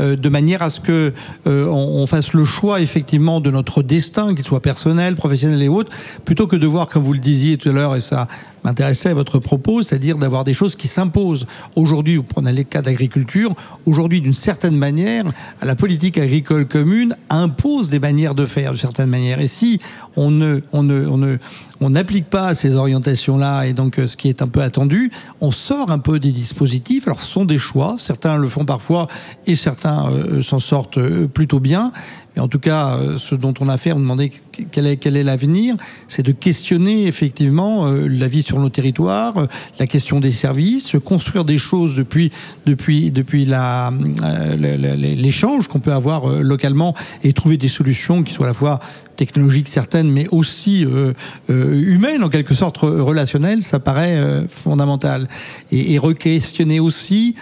[0.00, 1.12] Euh, de manière à ce que
[1.46, 5.68] euh, on, on fasse le choix effectivement de notre destin, qu'il soit personnel, professionnel et
[5.68, 8.26] autres, plutôt que de voir, comme vous le disiez tout à l'heure, et ça
[8.64, 11.46] m'intéressait votre propos, c'est-à-dire d'avoir des choses qui s'imposent.
[11.76, 13.54] Aujourd'hui, vous prenez les cas d'agriculture,
[13.86, 15.24] aujourd'hui, d'une certaine manière,
[15.62, 19.40] la politique agricole commune impose des manières de faire, d'une certaine manière.
[19.40, 19.80] Et si
[20.16, 21.38] on ne, on ne, on ne,
[21.80, 25.10] on n'applique pas ces orientations-là et donc euh, ce qui est un peu attendu,
[25.40, 27.06] on sort un peu des dispositifs.
[27.06, 27.96] Alors, ce sont des choix.
[27.98, 29.08] Certains le font parfois
[29.46, 31.92] et certains euh, s'en sortent euh, plutôt bien.
[32.34, 34.32] Mais en tout cas, ce dont on a fait, on demandait
[34.72, 35.76] quel est, l'avenir,
[36.08, 39.46] c'est de questionner effectivement la vie sur nos territoires, euh,
[39.78, 42.30] la question des services, construire des choses depuis,
[42.66, 43.92] depuis, depuis la,
[44.22, 44.56] euh,
[44.96, 48.80] l'échange qu'on peut avoir euh, localement et trouver des solutions qui soient à la fois
[49.16, 51.12] technologiques certaines, mais aussi euh,
[51.48, 55.28] euh, humaines en quelque sorte, re- relationnelles, ça paraît euh, fondamental.
[55.70, 57.34] Et, et re-questionner aussi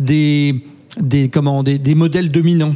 [0.00, 0.64] des,
[1.00, 2.74] des, comment, des, des modèles dominants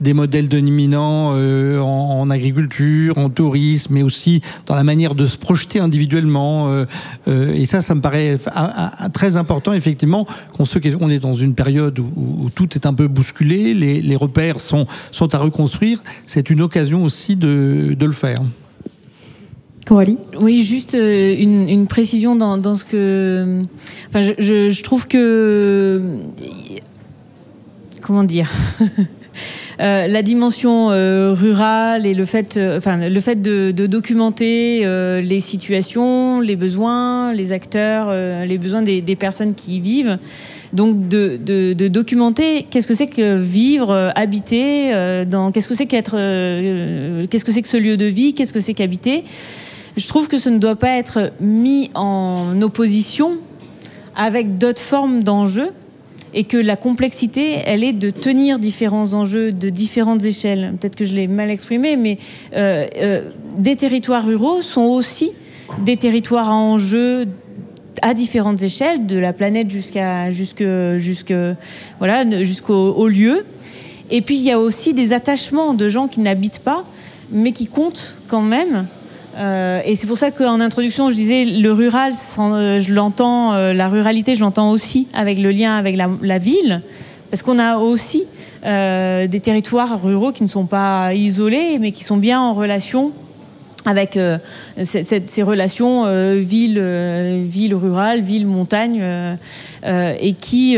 [0.00, 5.26] des modèles dominants euh, en, en agriculture, en tourisme, mais aussi dans la manière de
[5.26, 6.68] se projeter individuellement.
[6.68, 6.84] euh,
[7.26, 11.18] euh, et ça, ça me paraît a- a- très important, effectivement, qu'on se, on est
[11.18, 15.34] dans une période où, où tout est un peu bousculé, les, les repères sont, sont
[15.34, 16.00] à reconstruire.
[16.26, 18.40] C'est une occasion aussi de, de le faire.
[19.86, 20.18] Coralie?
[20.40, 23.62] Oui, juste euh, une, une précision dans, dans ce que.
[24.08, 26.18] Enfin, je, je- je trouve que.
[28.02, 28.50] Comment dire?
[29.80, 34.84] euh, la dimension euh, rurale et le fait, euh, enfin, le fait de, documenter
[35.22, 38.12] les situations, les besoins, les acteurs,
[38.44, 40.18] les besoins des, personnes qui y vivent.
[40.72, 44.92] Donc de, de, documenter qu'est-ce que c'est que vivre, habiter,
[45.26, 46.16] dans qu'est-ce que c'est qu'être,
[47.26, 49.24] qu'est-ce que c'est que ce lieu de vie, qu'est-ce que c'est qu'habiter.
[49.96, 53.38] Je trouve que ce ne doit pas être mis en opposition
[54.14, 55.70] avec d'autres formes d'enjeux
[56.34, 60.74] et que la complexité, elle est de tenir différents enjeux de différentes échelles.
[60.78, 62.18] Peut-être que je l'ai mal exprimé, mais
[62.54, 65.32] euh, euh, des territoires ruraux sont aussi
[65.84, 67.26] des territoires à enjeux
[68.00, 70.64] à différentes échelles, de la planète jusqu'à jusque,
[70.98, 71.34] jusque,
[71.98, 73.44] voilà, jusqu'au au lieu.
[74.10, 76.84] Et puis il y a aussi des attachements de gens qui n'habitent pas,
[77.30, 78.86] mais qui comptent quand même.
[79.38, 83.72] Euh, et c'est pour ça qu'en introduction, je disais le rural, euh, je l'entends, euh,
[83.72, 86.82] la ruralité, je l'entends aussi avec le lien avec la, ville,
[87.30, 88.24] parce qu'on a aussi
[88.64, 93.12] des territoires ruraux qui ne sont pas isolés, mais qui sont bien en relation
[93.86, 94.18] avec
[94.82, 99.02] ces relations ville, euh, ville rurale, ville montagne,
[99.86, 100.76] et qui,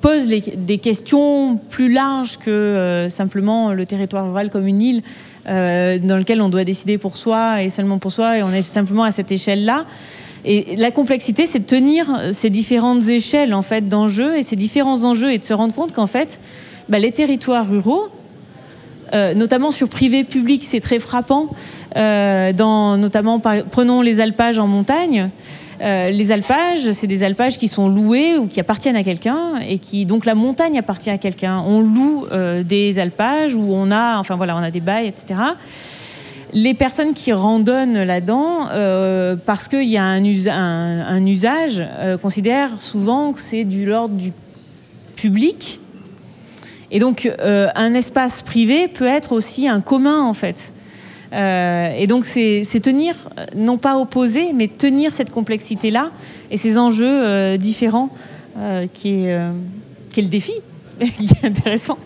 [0.00, 5.02] posent des questions plus larges que simplement le territoire rural comme une île
[5.48, 8.62] euh, dans lequel on doit décider pour soi et seulement pour soi, et on est
[8.62, 9.84] simplement à cette échelle-là.
[10.44, 15.04] Et la complexité, c'est de tenir ces différentes échelles en fait d'enjeux et ces différents
[15.04, 16.40] enjeux et de se rendre compte qu'en fait,
[16.88, 18.08] bah, les territoires ruraux,
[19.12, 21.48] euh, notamment sur privé-public, c'est très frappant.
[21.96, 25.30] Euh, dans, notamment, prenons les alpages en montagne.
[25.82, 29.78] Euh, les alpages, c'est des alpages qui sont loués ou qui appartiennent à quelqu'un et
[29.78, 31.62] qui donc la montagne appartient à quelqu'un.
[31.66, 32.26] On loue
[32.64, 35.40] des alpages où on a, enfin voilà, on a des bails, etc.
[36.52, 38.66] Les personnes qui randonnent là-dedans,
[39.46, 41.82] parce qu'il y a un, usa- un- un usage,
[42.20, 44.32] considèrent souvent que c'est du l'ordre du
[45.16, 45.80] public
[46.90, 50.72] et donc, euh, un espace privé peut être aussi un commun, en fait.
[51.32, 56.10] Euh, et donc, c'est tenir, euh, non pas opposer, mais tenir cette complexité-là
[56.50, 58.10] et ces enjeux différents
[58.92, 59.38] qui, est,
[60.12, 60.54] qui est le défi,
[61.00, 61.96] qui est intéressant.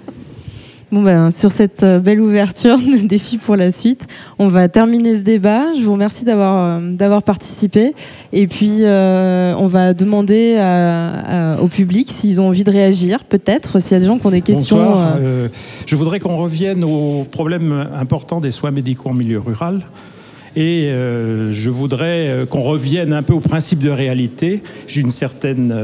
[0.93, 4.07] Bon ben, sur cette euh, belle ouverture de défi pour la suite,
[4.39, 5.73] on va terminer ce débat.
[5.79, 7.95] Je vous remercie d'avoir euh, d'avoir participé
[8.33, 13.25] et puis euh, on va demander à- à- au public s'ils ont envie de réagir,
[13.25, 14.77] peut-être s'il y a des gens qui ont des questions.
[14.77, 15.17] Bonsoir.
[15.17, 15.49] euh, Euh,
[15.87, 19.81] je voudrais qu'on revienne au problème important des soins médicaux en milieu rural.
[20.57, 20.89] Et
[21.51, 24.63] je voudrais qu'on revienne un peu au principe de réalité.
[24.87, 25.75] J'ai une certaine.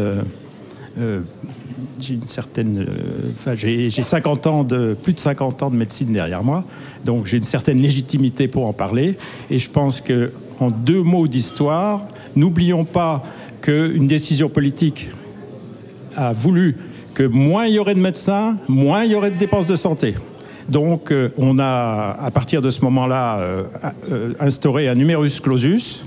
[2.01, 2.78] J'ai une certaine.
[2.78, 4.96] euh, Enfin, j'ai j'ai 50 ans de.
[5.01, 6.64] plus de 50 ans de médecine derrière moi.
[7.05, 9.16] Donc j'ai une certaine légitimité pour en parler.
[9.51, 12.03] Et je pense que, en deux mots d'histoire,
[12.36, 13.22] n'oublions pas
[13.61, 15.11] qu'une décision politique
[16.16, 16.76] a voulu
[17.14, 20.14] que moins il y aurait de médecins, moins il y aurait de dépenses de santé.
[20.68, 23.64] Donc, euh, on a, à partir de ce moment-là, euh,
[24.38, 26.05] instauré un numerus clausus.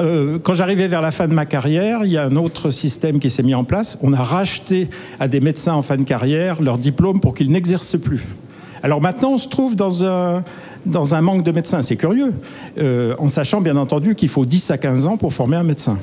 [0.00, 3.18] Euh, quand j'arrivais vers la fin de ma carrière, il y a un autre système
[3.18, 3.98] qui s'est mis en place.
[4.02, 4.88] On a racheté
[5.18, 8.24] à des médecins en fin de carrière leur diplôme pour qu'ils n'exercent plus.
[8.82, 10.44] Alors maintenant, on se trouve dans un,
[10.86, 11.82] dans un manque de médecins.
[11.82, 12.32] C'est curieux,
[12.78, 15.98] euh, en sachant bien entendu qu'il faut 10 à 15 ans pour former un médecin.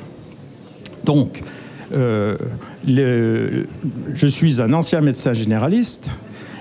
[1.04, 1.42] Donc,
[1.94, 2.36] euh,
[2.86, 6.10] je suis un ancien médecin généraliste.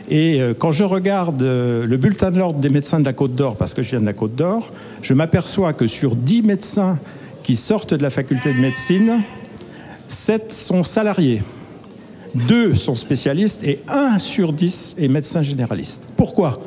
[0.08, 3.74] Et quand je regarde le bulletin de l'ordre des médecins de la Côte d'Or, parce
[3.74, 4.72] que je viens de la Côte d'Or,
[5.02, 7.00] je m'aperçois que sur 10 médecins
[7.46, 9.22] qui sortent de la faculté de médecine,
[10.08, 11.44] 7 sont salariés,
[12.34, 16.10] 2 sont spécialistes et 1 sur 10 est médecin généraliste.
[16.18, 16.60] Pourquoi?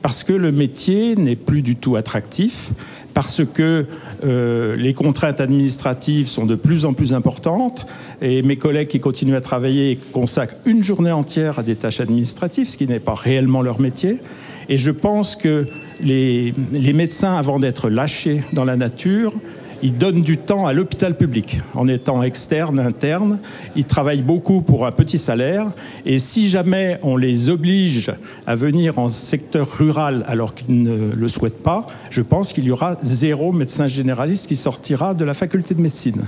[0.00, 2.70] Parce que le métier n'est plus du tout attractif,
[3.14, 3.86] parce que
[4.22, 7.84] euh, les contraintes administratives sont de plus en plus importantes
[8.20, 12.68] et mes collègues qui continuent à travailler consacrent une journée entière à des tâches administratives,
[12.68, 14.20] ce qui n'est pas réellement leur métier.
[14.68, 15.66] Et je pense que
[16.00, 19.34] les, les médecins, avant d'être lâchés dans la nature,
[19.82, 21.60] ils donnent du temps à l'hôpital public.
[21.74, 23.38] En étant externe, interne,
[23.76, 25.66] ils travaillent beaucoup pour un petit salaire.
[26.06, 28.12] Et si jamais on les oblige
[28.46, 32.70] à venir en secteur rural alors qu'ils ne le souhaitent pas, je pense qu'il y
[32.70, 36.22] aura zéro médecin généraliste qui sortira de la faculté de médecine.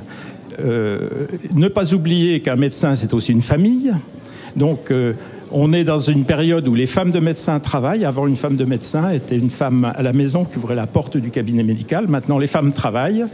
[0.61, 3.93] Euh, ne pas oublier qu'un médecin, c'est aussi une famille.
[4.57, 5.15] Donc, euh,
[5.57, 8.05] on est dans une période où les femmes de médecins travaillent.
[8.05, 11.17] Avant, une femme de médecin était une femme à la maison qui ouvrait la porte
[11.17, 12.09] du cabinet médical.
[12.09, 13.25] Maintenant, les femmes travaillent.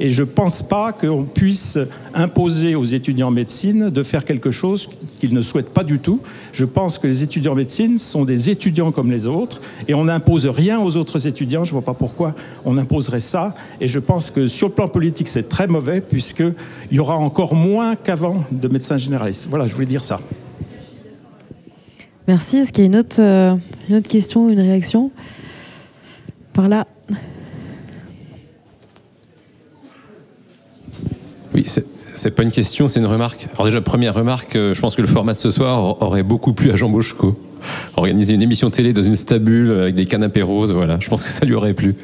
[0.00, 1.78] Et je ne pense pas qu'on puisse
[2.14, 4.88] imposer aux étudiants en médecine de faire quelque chose
[5.20, 6.20] qu'ils ne souhaitent pas du tout.
[6.52, 10.06] Je pense que les étudiants en médecine sont des étudiants comme les autres et on
[10.06, 11.62] n'impose rien aux autres étudiants.
[11.62, 13.54] Je ne vois pas pourquoi on imposerait ça.
[13.80, 16.54] Et je pense que sur le plan politique, c'est très mauvais puisqu'il
[16.90, 19.46] y aura encore moins qu'avant de médecins généralistes.
[19.48, 20.18] Voilà, je voulais dire ça.
[22.28, 22.58] Merci.
[22.58, 23.56] Est-ce qu'il y a une autre, euh,
[23.88, 25.10] une autre question, une réaction
[26.52, 26.86] Par là?
[31.54, 31.64] Oui,
[32.18, 33.48] c'est- pas une question, c'est une remarque.
[33.54, 36.52] Alors déjà, première remarque, euh, je pense que le format de ce soir aurait beaucoup
[36.52, 37.36] plu à Jean Boschko.
[37.96, 41.30] Organiser une émission télé dans une stabule avec des canapés roses, voilà, je pense que
[41.30, 41.96] ça lui aurait plu.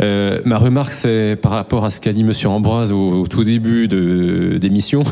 [0.00, 3.86] Euh, ma remarque, c'est par rapport à ce qu'a dit Monsieur Ambroise au, tout début
[3.86, 5.04] d'émission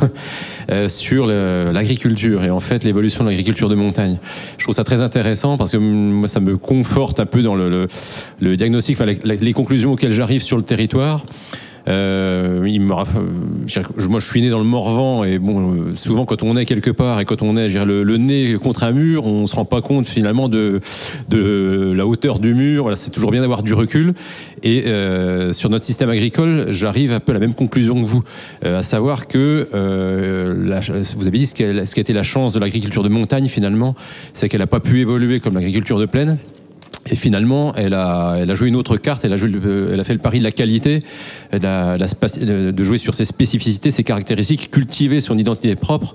[0.70, 4.18] euh, sur l'agriculture et en fait l'évolution de l'agriculture de montagne.
[4.58, 7.54] Je trouve ça très intéressant parce que hum, moi, ça me conforte un peu dans
[7.54, 7.86] le,
[8.56, 11.24] diagnostic, enfin, les conclusions auxquelles j'arrive sur le territoire.
[11.88, 16.24] Euh, il me euh, moi, je suis né dans le Morvan et bon, euh, souvent
[16.24, 19.24] quand on est quelque part et quand on est le, le nez contre un mur,
[19.26, 20.80] on se rend pas compte finalement de,
[21.28, 22.82] de la hauteur du mur.
[22.82, 24.14] Voilà, c'est toujours bien d'avoir du recul.
[24.62, 28.22] Et euh, sur notre système agricole, j'arrive un peu à la même conclusion que vous,
[28.64, 30.80] euh, à savoir que euh, la-
[31.16, 33.94] vous avez dit ce qui a, ce été la chance de l'agriculture de montagne finalement,
[34.34, 36.38] c'est qu'elle n'a pas pu évoluer comme l'agriculture de plaine.
[37.08, 39.24] Et finalement, elle a, elle a joué une autre carte.
[39.24, 41.02] Elle a, joué, le- elle a fait le pari de la qualité,
[41.52, 46.14] la- la spaci- de de jouer sur ses spécificités, ses caractéristiques, cultiver son identité propre.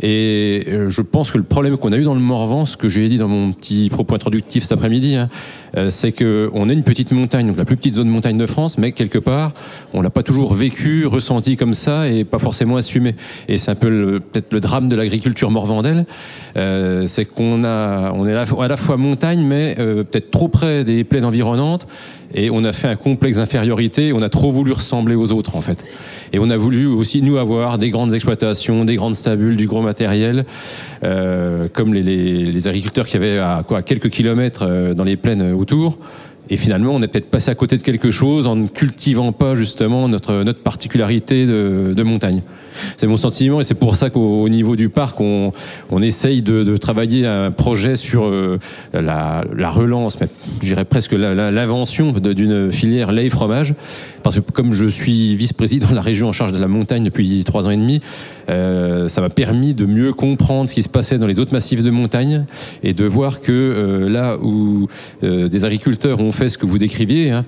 [0.00, 2.88] Et euh, je pense que le problème qu'on a eu dans le Morvan, ce que
[2.88, 5.28] j'ai dit dans mon petit propos introductif cet après-midi, hein,
[5.76, 8.46] euh, c'est qu'on est une petite montagne, donc la plus petite zone de montagne de
[8.46, 9.52] France, mais quelque part,
[9.94, 13.14] on l'a pas toujours vécu, ressenti comme ça et pas forcément assumé.
[13.48, 16.06] Et c'est un peu peut-être le drame de l'agriculture morvandelle,
[16.56, 20.48] euh, c'est qu'on on est à la, à la fois montagne, mais euh, peut-être trop
[20.48, 21.86] près des plaines environnantes.
[22.34, 25.60] Et on a fait un complexe d'infériorité, on a trop voulu ressembler aux autres en
[25.60, 25.84] fait.
[26.32, 29.82] Et on a voulu aussi nous avoir des grandes exploitations, des grandes stabules, du gros
[29.82, 30.44] matériel,
[31.04, 35.16] euh, comme les, les- les agriculteurs qui avaient à quoi, quelques kilomètres euh, dans les
[35.16, 35.98] plaines autour.
[36.50, 39.54] Et finalement, on est peut-être passé à côté de quelque chose en ne cultivant pas
[39.54, 42.42] justement notre, notre particularité de, de montagne.
[42.96, 45.52] C'est mon sentiment et c'est pour ça qu'au au niveau du parc, on,
[46.02, 48.58] essaye de, travailler un projet sur euh,
[48.92, 50.28] la, la relance, mais
[50.60, 53.74] je dirais presque l'invention d'une filière lait et fromage.
[54.22, 57.42] Parce que comme je suis vice-président de la région en charge de la montagne depuis
[57.44, 58.00] trois ans et demi,
[58.50, 61.82] euh, ça m'a permis de mieux comprendre ce qui se passait dans les autres massifs
[61.82, 62.44] de montagne
[62.82, 64.88] et de voir que euh, là où
[65.22, 67.44] des agriculteurs ont fait ce que vous décriviez, hein,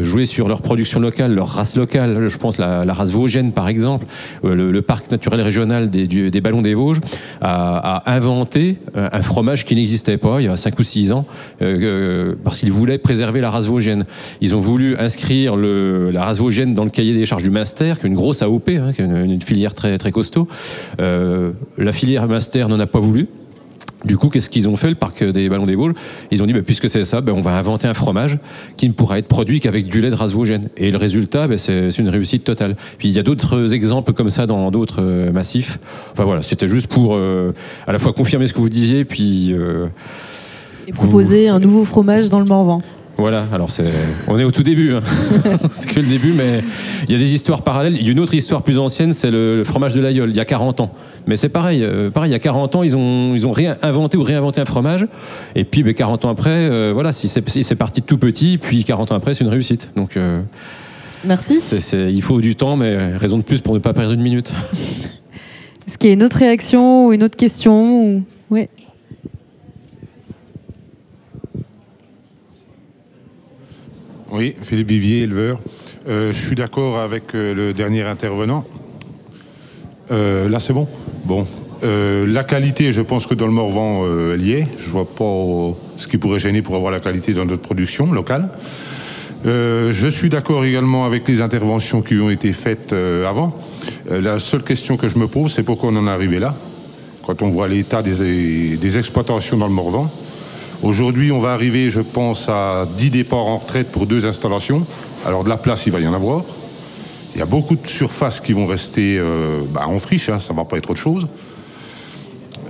[0.00, 3.68] jouer sur leur production locale, leur race locale, je pense la, la race vosgienne par
[3.68, 4.06] exemple,
[4.42, 7.00] le, le parc naturel régional des, des Ballons des Vosges
[7.40, 11.26] a, inventé euh, un fromage qui n'existait pas il y a 5 ou 6 ans
[11.62, 14.04] euh, euh, parce qu'ils voulaient préserver la race vosgienne.
[14.40, 17.98] Ils ont voulu inscrire le, la race vosgienne dans le cahier des charges du Master,
[17.98, 20.48] qui est une grosse AOP, hein, qui est une, filière très, très costaud.
[21.00, 23.28] Euh, la filière Master n'en a pas voulu.
[24.04, 25.94] Du coup, qu'est-ce qu'ils ont fait, le parc des Ballons des Vosges?
[26.30, 28.38] Ils ont dit, bah, puisque c'est ça, bah, on va inventer un fromage
[28.76, 30.68] qui ne pourra être produit qu'avec du lait de race vosgienne.
[30.76, 32.76] Et le résultat, bah, c'est c'est une réussite totale.
[32.98, 35.78] Puis il y a d'autres exemples comme ça dans d'autres euh, massifs.
[36.12, 37.52] Enfin voilà, c'était juste pour euh,
[37.86, 39.88] à la fois confirmer ce que vous disiez, puis euh,
[40.86, 42.80] Et proposer un nouveau fromage dans le Morvan.
[43.18, 43.46] Voilà.
[43.52, 43.90] Alors c'est,
[44.28, 45.00] on est au tout début, hein.
[45.72, 46.62] c'est que le début, mais
[47.04, 47.96] il y a des histoires parallèles.
[47.96, 50.40] Il y a une autre histoire plus ancienne, c'est le, fromage de l'aïeul, il y
[50.40, 50.92] a 40 ans.
[51.26, 54.16] Mais c'est pareil, euh, pareil, il y a 40 ans, ils ont, ils ont réinventé
[54.16, 55.06] ou réinventé un fromage.
[55.56, 58.18] Et puis, ben, 40 ans après, euh, voilà, si c'est, si c'est parti de tout
[58.18, 59.90] petit, puis 40 ans après, c'est une réussite.
[59.96, 60.40] Donc, euh,
[61.24, 61.56] Merci.
[61.56, 64.22] c'est- c'est- il faut du temps, mais raison de plus pour ne pas perdre une
[64.22, 64.52] minute.
[65.88, 68.22] Est-ce qu'il y a une autre réaction ou une autre question ou...
[68.50, 68.68] Oui.
[74.30, 75.58] Oui, Philippe Vivier, éleveur.
[76.06, 78.66] Euh, je suis d'accord avec euh, le dernier intervenant.
[80.10, 80.86] Euh, là, c'est bon?
[81.24, 81.46] Bon.
[81.82, 84.04] Euh, la qualité, je pense que dans le Morvan,
[84.34, 84.66] elle y est.
[84.80, 88.50] Je vois pas ce qui pourrait gêner pour avoir la qualité dans notre production locale.
[89.44, 93.56] Je suis d'accord également avec les interventions qui ont été faites avant.
[94.10, 96.54] La seule question que je me pose, c'est pourquoi on en est arrivé là,
[97.24, 100.10] quand on voit l'état des, des exploitations dans le Morvan.
[100.82, 104.86] Aujourd'hui, on va arriver, je pense, à 10 départs en retraite pour deux installations.
[105.26, 106.44] Alors de la place, il va y en avoir.
[107.34, 110.52] Il y a beaucoup de surfaces qui vont rester euh, bah, en friche, hein, ça
[110.52, 111.26] ne va pas être autre chose.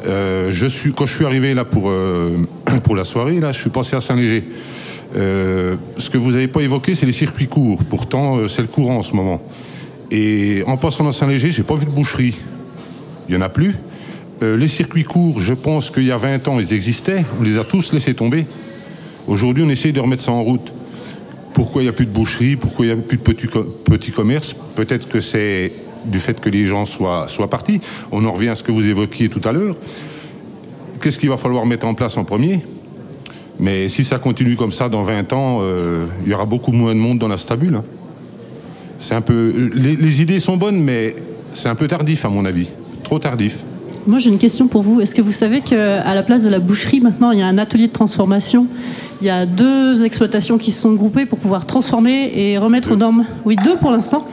[0.06, 2.46] Euh, je suis, quand je suis arrivé là pour, euh,
[2.82, 4.44] pour la soirée, là, je suis passé à Saint-Léger.
[5.16, 7.80] Euh, ce que vous n'avez pas évoqué, c'est les circuits courts.
[7.88, 9.40] Pourtant, euh, c'est le courant en ce moment.
[10.10, 12.36] Et en passant dans Saint-Léger, j'ai pas vu de boucherie.
[13.28, 13.74] Il n'y en a plus.
[14.42, 17.24] Euh, les circuits courts, je pense qu'il y a 20 ans, ils existaient.
[17.40, 18.46] On les a tous laissés tomber.
[19.26, 20.72] Aujourd'hui, on essaye de remettre ça en route.
[21.54, 22.56] Pourquoi il n'y a plus de boucherie?
[22.56, 25.72] Pourquoi il n'y a plus de petits, co- petits commerces Peut-être que c'est
[26.04, 27.80] du fait que les gens soient, partis.
[28.12, 29.74] On en revient à ce que vous évoquiez tout à l'heure.
[31.02, 32.60] Qu'est-ce qu'il va falloir mettre en place en premier?
[33.58, 36.94] Mais si ça continue comme ça dans 20 ans, euh, il y aura beaucoup moins
[36.94, 37.74] de monde dans la stabule.
[37.74, 37.84] hein.
[39.00, 39.70] C'est un peu.
[39.74, 41.16] Les, les idées sont bonnes, mais
[41.54, 42.68] c'est un peu tardif à mon avis.
[43.02, 43.58] Trop tardif.
[44.08, 45.02] Moi, j'ai une question pour vous.
[45.02, 47.58] Est-ce que vous savez qu'à la place de la boucherie, maintenant, il y a un
[47.58, 48.66] atelier de transformation?
[49.20, 52.96] Il y a deux exploitations qui se sont groupées pour pouvoir transformer et remettre aux
[52.96, 53.26] normes.
[53.44, 54.26] Oui, deux pour l'instant.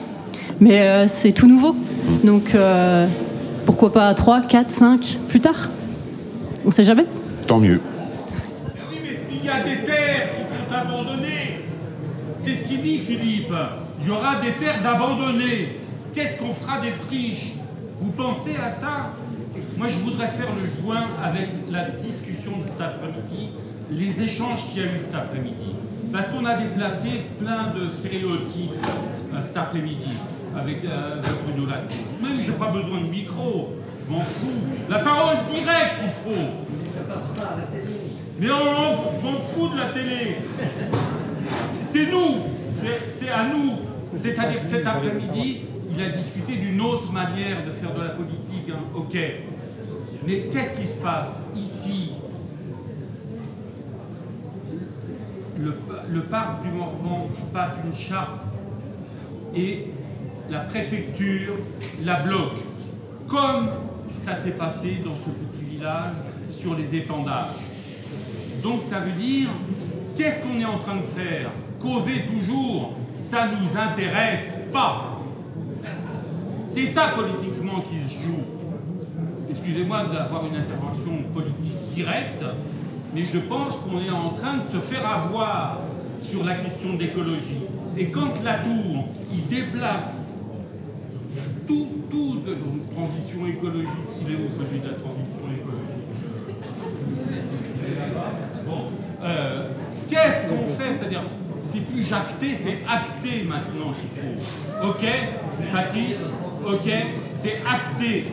[0.62, 1.76] Mais euh, c'est tout nouveau.
[2.24, 3.06] Donc, euh,
[3.66, 5.68] pourquoi pas 3, 4, 5 plus tard?
[6.66, 7.06] On sait jamais.
[7.46, 7.82] Tant mieux.
[8.90, 11.66] Oui, mais s'il y a des terres qui sont abandonnées,
[12.40, 13.54] c'est ce qu'il dit Philippe,
[14.02, 15.80] il y aura des terres abandonnées.
[16.14, 17.56] Qu'est-ce qu'on fera des friches?
[18.00, 19.12] Vous pensez à ça?
[19.78, 23.50] Moi, je voudrais faire le joint avec la discussion de cet après-midi,
[23.92, 25.76] les échanges qu'il y a eu cet après-midi.
[26.14, 27.10] Parce qu'on a déplacé
[27.40, 28.72] plein de stéréotypes
[29.34, 30.12] euh, cet après-midi
[30.58, 31.98] avec, euh, Bruno Latour.
[32.22, 33.74] Même, j'ai pas besoin de micro,
[34.08, 34.48] je m'en fous.
[34.90, 36.46] La parole directe, il faut.
[38.40, 40.36] Mais on, m'en fout de la télé.
[41.82, 42.38] C'est nous,
[42.82, 43.74] c'est- c'est à nous.
[44.16, 45.60] C'est-à-dire que cet après-midi,
[45.94, 48.70] il a discuté d'une autre manière de faire de la politique.
[48.70, 48.80] hein.
[48.96, 49.18] Ok.
[50.26, 52.12] Mais qu'est-ce qui se passe ici?
[55.58, 58.42] Le, parc du Morvan passe une charte
[59.56, 59.88] et
[60.50, 61.54] la préfecture
[62.04, 62.60] la bloque.
[63.28, 63.70] Comme
[64.16, 66.14] ça s'est passé dans ce petit village
[66.50, 67.56] sur les étendages.
[68.62, 69.50] Donc ça veut dire,
[70.16, 71.52] qu'est-ce qu'on est en train de faire?
[71.80, 75.20] Causer toujours, ça ne nous intéresse pas.
[76.68, 78.65] C'est ça politiquement qui se joue.
[79.50, 82.44] Excusez-moi d'avoir une intervention politique directe,
[83.14, 85.80] mais je pense qu'on est en train de se faire avoir
[86.20, 87.62] sur la question de l'écologie.
[87.98, 90.30] Et quand la tour, il déplace
[91.68, 92.58] tout, tout de
[92.94, 93.90] transition écologique,
[94.22, 95.86] il est où celui de la transition écologique
[98.66, 98.86] Bon,
[99.24, 99.70] euh,
[100.10, 101.22] qu'est-ce qu'on fait C'est-à-dire,
[101.72, 104.88] c'est plus jacté, c'est acté maintenant qu'il faut.
[104.88, 105.06] Ok,
[105.72, 106.26] Patrice
[106.68, 106.90] Ok,
[107.36, 108.26] c'est acté.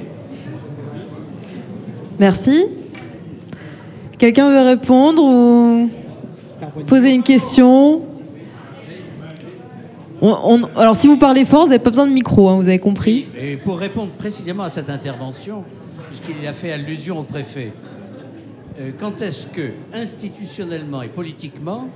[2.26, 2.66] Merci.
[4.16, 5.90] Quelqu'un veut répondre ou
[6.86, 8.02] poser une question
[10.20, 12.68] On- on- Alors, si vous parlez fort, vous n'avez pas besoin de micro, hein, vous
[12.68, 13.26] avez compris.
[13.36, 15.64] Et pour répondre précisément à cette intervention,
[16.10, 17.72] puisqu'il a fait allusion au préfet,
[18.80, 21.88] euh, quand est-ce que, institutionnellement et politiquement,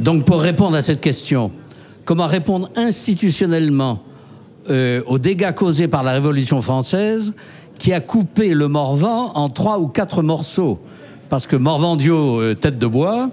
[0.00, 1.50] donc pour répondre à cette question,
[2.04, 4.02] comment répondre institutionnellement
[4.70, 7.32] euh, aux dégâts causés par la Révolution française
[7.78, 10.78] qui a coupé le Morvan en trois ou quatre morceaux.
[11.28, 13.30] Parce que Morvandio, euh, tête de bois,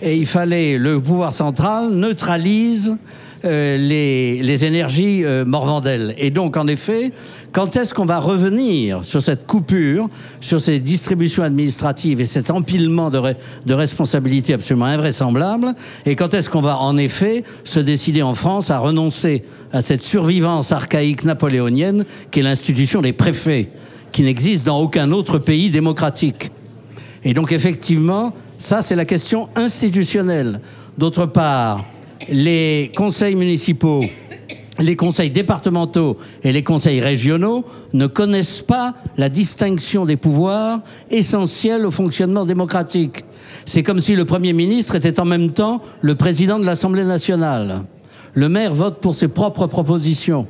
[0.00, 2.96] et il fallait le pouvoir central neutralise
[3.44, 6.14] euh, les, énergies euh, morvandelles.
[6.18, 7.12] Et donc, en effet,
[7.52, 10.08] quand est-ce qu'on va revenir sur cette coupure,
[10.40, 13.20] sur ces distributions administratives et cet empilement de,
[13.64, 15.74] de responsabilités absolument invraisemblables?
[16.04, 20.02] Et quand est-ce qu'on va, en effet, se décider en France à renoncer à cette
[20.02, 23.70] survivance archaïque napoléonienne qui est l'institution des préfets,
[24.10, 26.50] qui n'existe dans aucun autre pays démocratique?
[27.24, 30.60] Et donc effectivement, ça c'est la question institutionnelle.
[30.96, 31.84] D'autre part,
[32.30, 34.04] les conseils municipaux,
[34.78, 41.84] les conseils départementaux et les conseils régionaux ne connaissent pas la distinction des pouvoirs essentiels
[41.84, 43.24] au fonctionnement démocratique.
[43.64, 47.82] C'est comme si le Premier ministre était en même temps le président de l'Assemblée nationale.
[48.34, 50.46] Le maire vote pour ses propres propositions.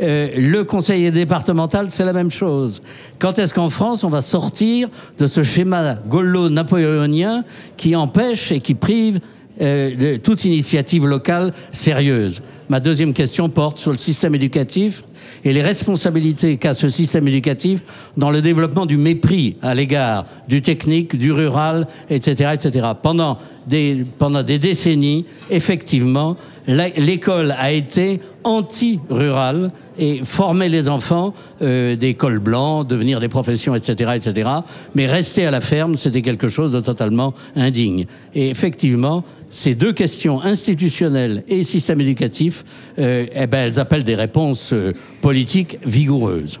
[0.00, 2.80] Euh, le conseiller départemental, c'est la même chose.
[3.18, 7.44] Quand est-ce qu'en France, on va sortir de ce schéma gaulo-napoléonien
[7.76, 9.20] qui empêche et qui prive
[9.60, 15.02] euh, toute initiative locale sérieuse Ma deuxième question porte sur le système éducatif
[15.44, 17.80] et les responsabilités qu'a ce système éducatif
[18.16, 22.86] dans le développement du mépris à l'égard du technique, du rural, etc., etc.
[23.02, 26.36] Pendant des, pendant des décennies, effectivement,
[26.68, 33.76] l'école a été anti-rurale et former les enfants euh, des cols blancs, devenir des professions,
[33.76, 34.48] etc., etc.
[34.94, 38.06] Mais rester à la ferme, c'était quelque chose de totalement indigne.
[38.34, 42.64] Et effectivement, ces deux questions institutionnelles et système éducatif,
[42.98, 46.60] euh, eh ben, elles appellent des réponses euh, politiques vigoureuses.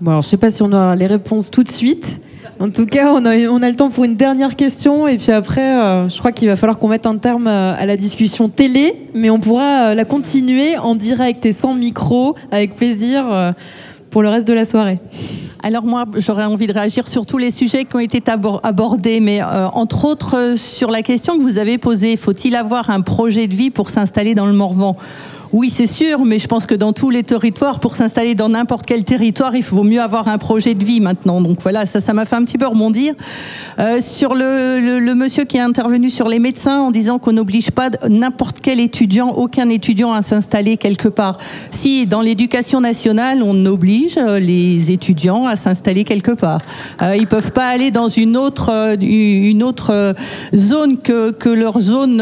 [0.00, 2.22] Bon, alors, je sais pas si on aura les réponses tout de suite.
[2.58, 5.06] En tout cas, on a, on a le temps pour une dernière question.
[5.08, 7.86] Et puis après, euh, je crois qu'il va falloir qu'on mette un terme euh, à
[7.86, 9.08] la discussion télé.
[9.14, 13.54] Mais on pourra euh, la continuer en direct et sans micro, avec plaisir,
[14.10, 14.98] pour le reste de la soirée.
[15.62, 19.20] Alors moi, j'aurais envie de réagir sur tous les sujets qui ont été abor- abordés,
[19.20, 23.54] mais entre autres sur la question que vous avez posée, faut-il avoir un projet de
[23.54, 24.96] vie pour s'installer dans le Morvan?
[25.52, 28.86] Oui, c'est sûr, mais je pense que dans tous les territoires, pour s'installer dans n'importe
[28.86, 31.40] quel territoire, il vaut mieux avoir un projet de vie maintenant.
[31.40, 33.14] Donc voilà, ça, ça m'a fait un petit peu rebondir.
[33.80, 37.90] Euh, sur le, monsieur qui est intervenu sur les médecins en disant qu'on n'oblige pas
[38.08, 41.36] n'importe quel étudiant, aucun étudiant à s'installer quelque part.
[41.72, 46.60] Si dans l'éducation nationale, on oblige euh, les étudiants à s'installer quelque part.
[47.02, 50.14] Euh, ils peuvent pas aller dans une autre, euh,
[50.54, 52.18] zone que, que leur zone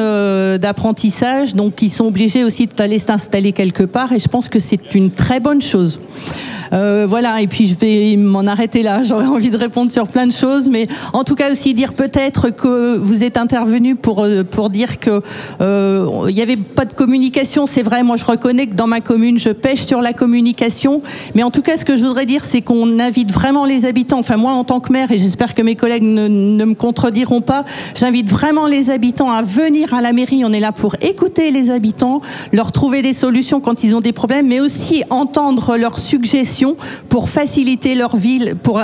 [0.58, 3.17] d'apprentissage, donc ils sont obligés aussi d'aller s'installer
[3.52, 6.00] quelque part et je pense que c'est une très bonne chose.
[6.72, 9.02] Euh, voilà, et puis je vais m'en arrêter là.
[9.08, 12.50] J'aurais envie de répondre sur plein de choses, mais en tout cas aussi dire peut-être
[12.50, 15.22] que vous êtes intervenu pour euh, pour dire que
[15.60, 17.66] euh, il n'y avait pas de communication.
[17.66, 21.02] C'est vrai, moi je reconnais que dans ma commune, je pêche sur la communication,
[21.34, 24.18] mais en tout cas, ce que je voudrais dire, c'est qu'on invite vraiment les habitants.
[24.18, 27.40] Enfin, moi en tant que maire, et j'espère que mes collègues ne, ne me contrediront
[27.40, 27.64] pas,
[27.94, 30.44] j'invite vraiment les habitants à venir à la mairie.
[30.44, 32.20] On est là pour écouter les habitants,
[32.52, 36.57] leur trouver des solutions quand ils ont des problèmes, mais aussi entendre leurs suggestions
[37.08, 38.80] pour faciliter leur ville, pour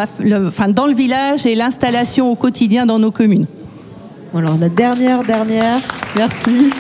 [0.47, 3.47] enfin, dans le village et l'installation au quotidien dans nos communes.
[4.35, 5.81] Alors la dernière, dernière,
[6.17, 6.73] merci.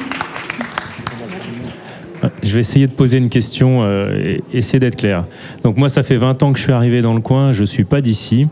[2.42, 5.24] Je vais essayer de poser une question euh, et essayer d'être clair.
[5.62, 7.66] Donc moi, ça fait 20 ans que je suis arrivé dans le coin, je ne
[7.66, 8.48] suis pas d'ici.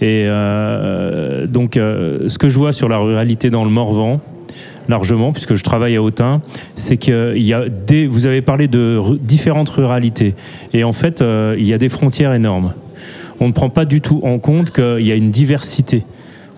[0.00, 4.20] Et euh, donc, euh, ce que je vois sur la ruralité dans le Morvan,
[4.88, 6.42] largement, puisque je travaille à Autun,
[6.74, 8.06] c'est qu'il y a des.
[8.06, 10.34] Vous avez parlé de différentes ruralités.
[10.72, 12.74] Et en fait, euh, il y a des frontières énormes.
[13.40, 16.04] On ne prend pas du tout en compte qu'il y a une diversité.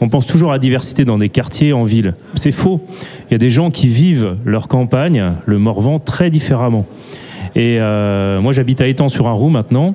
[0.00, 2.14] On pense toujours à diversité dans des quartiers, en ville.
[2.34, 2.82] C'est faux.
[3.28, 6.86] Il y a des gens qui vivent leur campagne, le Morvan, très différemment.
[7.54, 9.94] Et euh, moi, j'habite à Étang sur un maintenant.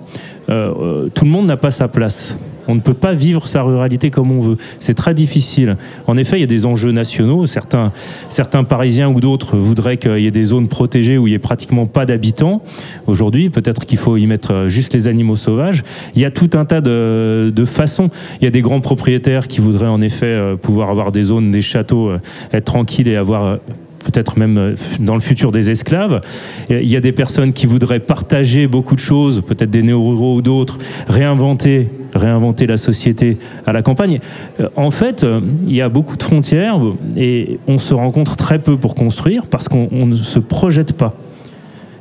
[0.49, 2.37] Euh, tout le monde n'a pas sa place.
[2.67, 4.57] On ne peut pas vivre sa ruralité comme on veut.
[4.79, 5.77] C'est très difficile.
[6.07, 7.45] En effet, il y a des enjeux nationaux.
[7.45, 7.91] Certains,
[8.29, 11.39] certains Parisiens ou d'autres voudraient qu'il y ait des zones protégées où il n'y ait
[11.39, 12.61] pratiquement pas d'habitants.
[13.07, 15.83] Aujourd'hui, peut-être qu'il faut y mettre juste les animaux sauvages.
[16.15, 18.09] Il y a tout un tas de, de façons.
[18.39, 21.51] Il y a des grands propriétaires qui voudraient en effet euh, pouvoir avoir des zones,
[21.51, 22.19] des châteaux, euh,
[22.53, 23.57] être tranquilles et avoir euh,
[24.03, 26.21] peut-être même euh, dans le futur des esclaves.
[26.69, 30.41] Il y a des personnes qui voudraient partager beaucoup de choses, peut-être des néo-ruraux ou
[30.41, 34.19] d'autres, réinventer, réinventer la société à la campagne.
[34.59, 36.79] Euh, en fait, euh, il y a beaucoup de frontières
[37.15, 41.15] et on se rencontre très peu pour construire parce qu'on ne se projette pas.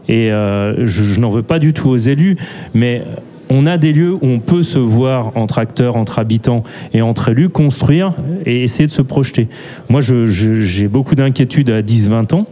[0.09, 2.37] Et je, je n'en veux pas du tout aux élus,
[2.75, 3.05] mais
[3.51, 6.63] on a des lieux où on peut se voir entre acteurs, entre habitants
[6.95, 8.15] et entre élus, construire
[8.47, 9.49] et essayer de se projeter.
[9.89, 12.47] Moi, j'ai beaucoup d'inquiétudes à 10-20 ans.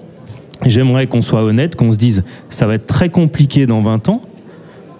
[0.66, 4.22] J'aimerais qu'on soit honnête, qu'on se dise, ça va être très compliqué dans 20 ans,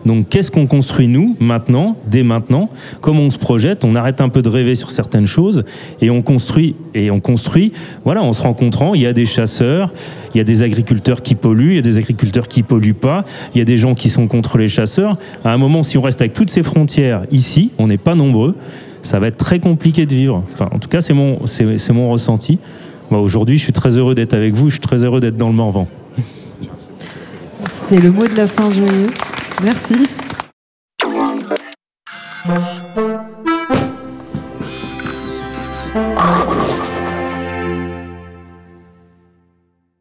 [0.08, 2.70] donc qu'est-ce qu'on construit nous maintenant, dès maintenant?
[3.00, 3.84] Comment on se projette?
[3.84, 5.64] On arrête un peu de rêver sur certaines choses
[6.00, 7.72] et on construit et on construit.
[8.04, 9.92] Voilà, en se rencontrant, il y a des chasseurs,
[10.34, 13.24] il y a des agriculteurs qui polluent, il y a des agriculteurs qui polluent pas,
[13.54, 15.18] il y a des gens qui sont contre les chasseurs.
[15.44, 18.56] À un moment, si on reste avec toutes ces frontières ici, on n'est pas nombreux,
[19.02, 20.42] ça va être très compliqué de vivre.
[20.54, 22.58] Enfin, en tout cas, c'est mon c'est mon ressenti.
[23.10, 25.54] Aujourd'hui, je suis très heureux d'être avec vous, je suis très heureux d'être dans le
[25.54, 25.86] Morvan.
[27.68, 29.10] C'était le mot de la fin joyeux.
[29.62, 29.94] Merci.